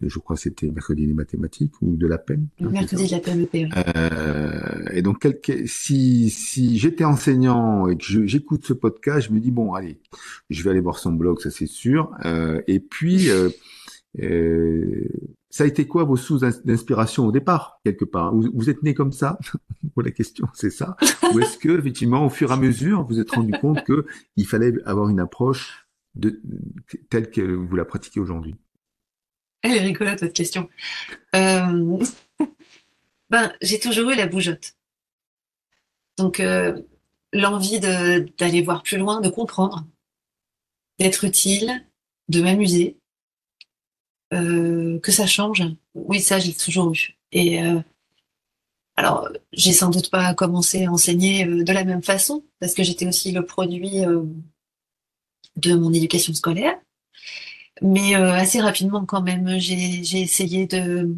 je 0.02 0.18
crois 0.18 0.36
c'était 0.36 0.72
mercredi 0.72 1.06
des 1.06 1.14
mathématiques 1.14 1.74
ou 1.84 1.96
de 1.96 2.08
la 2.08 2.18
peine. 2.18 2.48
mercredi 2.60 3.06
de 3.06 3.12
la 3.12 3.20
peine 3.20 3.48
euh, 3.96 4.90
et 4.94 5.04
donc, 5.04 5.28
si 5.68 6.32
si 6.32 6.80
j'étais 6.80 7.06
enseignant 7.06 7.88
et 7.88 7.98
que 7.98 8.26
j'écoute 8.26 8.66
ce 8.66 8.74
podcast, 8.74 9.28
je 9.28 9.34
me 9.34 9.40
dis 9.40 9.52
bon, 9.52 9.76
allez, 9.76 10.00
je 10.50 10.64
vais 10.64 10.72
aller 10.72 10.80
voir 10.80 10.98
son 10.98 11.12
blog, 11.12 11.40
ça 11.40 11.52
c'est 11.52 11.68
sûr. 11.68 12.12
Euh, 12.26 12.62
et 12.66 12.80
puis 12.80 13.30
euh, 13.30 13.50
euh, 14.20 15.08
ça 15.50 15.64
a 15.64 15.68
été 15.68 15.88
quoi 15.88 16.04
vos 16.04 16.18
sources 16.18 16.42
d'inspiration 16.64 17.26
au 17.26 17.32
départ, 17.32 17.80
quelque 17.84 18.06
part? 18.06 18.34
Vous, 18.36 18.70
êtes 18.70 18.84
né 18.84 18.94
comme 18.94 19.12
ça? 19.12 19.40
La 19.98 20.12
question, 20.12 20.48
c'est 20.54 20.70
ça. 20.70 20.96
Ou 21.34 21.40
est-ce 21.40 21.58
que, 21.58 21.78
effectivement, 21.78 22.26
au 22.26 22.30
fur 22.30 22.52
et 22.52 22.54
à 22.54 22.58
mesure, 22.58 23.04
vous 23.08 23.20
êtes 23.20 23.32
rendu 23.32 23.52
compte 23.54 23.84
que 23.84 24.06
il 24.36 24.46
fallait 24.46 24.74
avoir 24.86 25.10
une 25.10 25.20
approche 25.20 25.88
de, 26.16 26.42
telle 27.10 27.32
que 27.32 27.42
vous 27.42 27.76
la 27.76 27.86
pratiquez 27.86 28.20
aujourd'hui? 28.20 28.56
Elle 29.64 29.74
est 29.74 29.82
rigolote, 29.82 30.22
votre 30.22 30.34
question. 30.34 30.70
Euh... 31.36 31.98
ben, 33.30 33.52
j'ai 33.62 33.80
toujours 33.80 34.12
eu 34.12 34.16
la 34.16 34.28
bougeotte. 34.28 34.76
Donc, 36.18 36.40
euh, 36.40 36.80
l'envie 37.34 37.80
d'aller 37.80 38.62
voir 38.62 38.84
plus 38.84 38.98
loin, 38.98 39.22
de 39.22 39.30
comprendre, 39.30 39.86
d'être 41.00 41.24
utile, 41.24 41.86
de 42.30 42.42
m'amuser 42.42 42.97
que 44.32 45.12
ça 45.12 45.26
change. 45.26 45.64
Oui, 45.96 46.20
ça, 46.22 46.40
j'ai 46.40 46.54
toujours 46.54 46.92
eu. 46.94 47.18
Et 47.32 47.62
euh, 47.64 47.80
alors, 48.96 49.30
j'ai 49.54 49.74
sans 49.74 49.90
doute 49.90 50.10
pas 50.10 50.34
commencé 50.34 50.86
à 50.86 50.92
enseigner 50.92 51.46
euh, 51.46 51.64
de 51.64 51.74
la 51.74 51.84
même 51.84 52.04
façon, 52.04 52.44
parce 52.60 52.74
que 52.74 52.84
j'étais 52.84 53.08
aussi 53.08 53.32
le 53.32 53.46
produit 53.46 54.06
euh, 54.06 54.24
de 55.56 55.76
mon 55.76 55.94
éducation 55.94 56.34
scolaire. 56.34 56.80
Mais 57.82 58.16
assez 58.16 58.60
rapidement, 58.60 59.06
quand 59.06 59.22
même, 59.22 59.60
j'ai 59.60 60.20
essayé 60.20 60.66
de, 60.66 61.16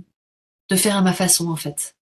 de 0.69 0.75
faire 0.75 0.97
à 0.97 1.01
ma 1.01 1.13
façon, 1.13 1.49
en 1.49 1.55
fait. 1.55 1.95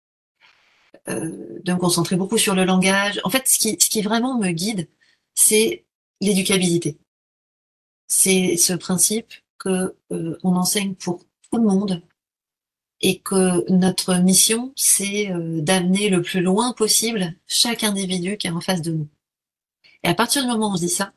de 1.07 1.73
me 1.73 1.77
concentrer 1.77 2.15
beaucoup 2.15 2.39
sur 2.39 2.55
le 2.55 2.65
langage. 2.65 3.21
En 3.23 3.29
fait, 3.29 3.47
ce 3.47 3.59
qui, 3.59 3.77
ce 3.79 3.87
qui 3.87 4.01
vraiment 4.01 4.37
me 4.39 4.49
guide, 4.49 4.89
c'est 5.35 5.85
l'éducabilité. 6.21 6.97
C'est 8.07 8.57
ce 8.57 8.73
principe 8.73 9.31
que 9.59 9.95
euh, 10.11 10.37
on 10.43 10.55
enseigne 10.55 10.95
pour 10.95 11.25
tout 11.51 11.57
le 11.57 11.63
monde 11.63 12.01
et 13.01 13.19
que 13.19 13.69
notre 13.71 14.15
mission, 14.15 14.73
c'est 14.75 15.31
euh, 15.31 15.61
d'amener 15.61 16.09
le 16.09 16.21
plus 16.21 16.41
loin 16.41 16.73
possible 16.73 17.33
chaque 17.47 17.83
individu 17.83 18.37
qui 18.37 18.47
est 18.47 18.51
en 18.51 18.61
face 18.61 18.81
de 18.81 18.91
nous. 18.91 19.07
Et 20.03 20.07
à 20.07 20.15
partir 20.15 20.41
du 20.41 20.47
moment 20.47 20.69
où 20.69 20.73
on 20.73 20.75
se 20.75 20.81
dit 20.81 20.89
ça, 20.89 21.13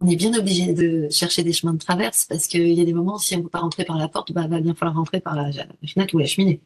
on 0.00 0.08
est 0.08 0.16
bien 0.16 0.32
obligé 0.38 0.72
de 0.72 1.08
chercher 1.10 1.42
des 1.42 1.52
chemins 1.52 1.72
de 1.72 1.78
traverse 1.78 2.26
parce 2.26 2.46
qu'il 2.46 2.72
y 2.72 2.80
a 2.80 2.84
des 2.84 2.92
moments, 2.92 3.18
si 3.18 3.34
on 3.34 3.38
ne 3.38 3.42
peut 3.42 3.48
pas 3.48 3.60
rentrer 3.60 3.84
par 3.84 3.98
la 3.98 4.08
porte, 4.08 4.32
bah, 4.32 4.46
va 4.46 4.60
bien 4.60 4.74
falloir 4.74 4.96
rentrer 4.96 5.20
par 5.20 5.34
la, 5.34 5.50
fenêtre 5.86 6.14
ou 6.14 6.18
la 6.18 6.26
cheminée. 6.26 6.60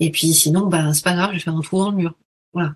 Et 0.00 0.10
puis 0.10 0.32
sinon, 0.34 0.66
bah, 0.66 0.92
c'est 0.94 1.04
pas 1.04 1.14
grave, 1.14 1.30
je 1.30 1.36
vais 1.36 1.40
faire 1.40 1.56
un 1.56 1.60
trou 1.60 1.78
dans 1.78 1.90
le 1.92 1.96
mur. 1.96 2.14
Voilà. 2.52 2.74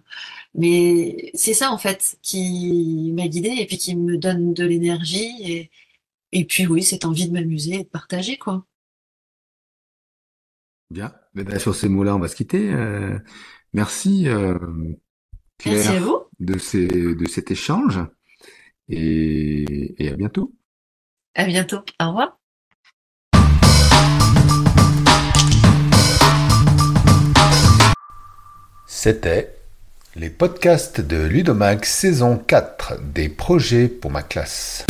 Mais 0.54 1.30
c'est 1.34 1.54
ça, 1.54 1.72
en 1.72 1.78
fait, 1.78 2.18
qui 2.22 3.12
m'a 3.14 3.28
guidée 3.28 3.54
et 3.58 3.66
puis 3.66 3.78
qui 3.78 3.96
me 3.96 4.16
donne 4.16 4.54
de 4.54 4.64
l'énergie 4.64 5.68
et 6.36 6.44
puis 6.44 6.66
oui, 6.66 6.82
cette 6.82 7.06
envie 7.06 7.26
de 7.26 7.32
m'amuser 7.32 7.76
et 7.76 7.84
de 7.84 7.88
partager, 7.88 8.36
quoi. 8.36 8.66
Bien. 10.90 11.14
Mais 11.32 11.44
ben, 11.44 11.58
sur 11.58 11.74
ces 11.74 11.88
mots-là, 11.88 12.14
on 12.14 12.18
va 12.18 12.28
se 12.28 12.36
quitter. 12.36 12.74
Euh, 12.74 13.18
merci, 13.72 14.28
euh, 14.28 14.58
Claire, 15.56 15.76
merci 15.76 15.88
à 15.88 16.00
vous. 16.00 16.24
De, 16.38 16.58
ces, 16.58 16.86
de 16.86 17.26
cet 17.26 17.50
échange. 17.50 18.00
Et, 18.90 19.94
et 19.96 20.10
à 20.10 20.14
bientôt. 20.14 20.54
À 21.34 21.46
bientôt. 21.46 21.78
Au 21.98 22.08
revoir. 22.08 22.38
C'était 28.86 29.56
les 30.14 30.28
podcasts 30.28 31.00
de 31.00 31.16
Ludomax 31.16 31.90
saison 31.90 32.36
4 32.36 33.00
des 33.00 33.30
projets 33.30 33.88
pour 33.88 34.10
ma 34.10 34.22
classe. 34.22 34.84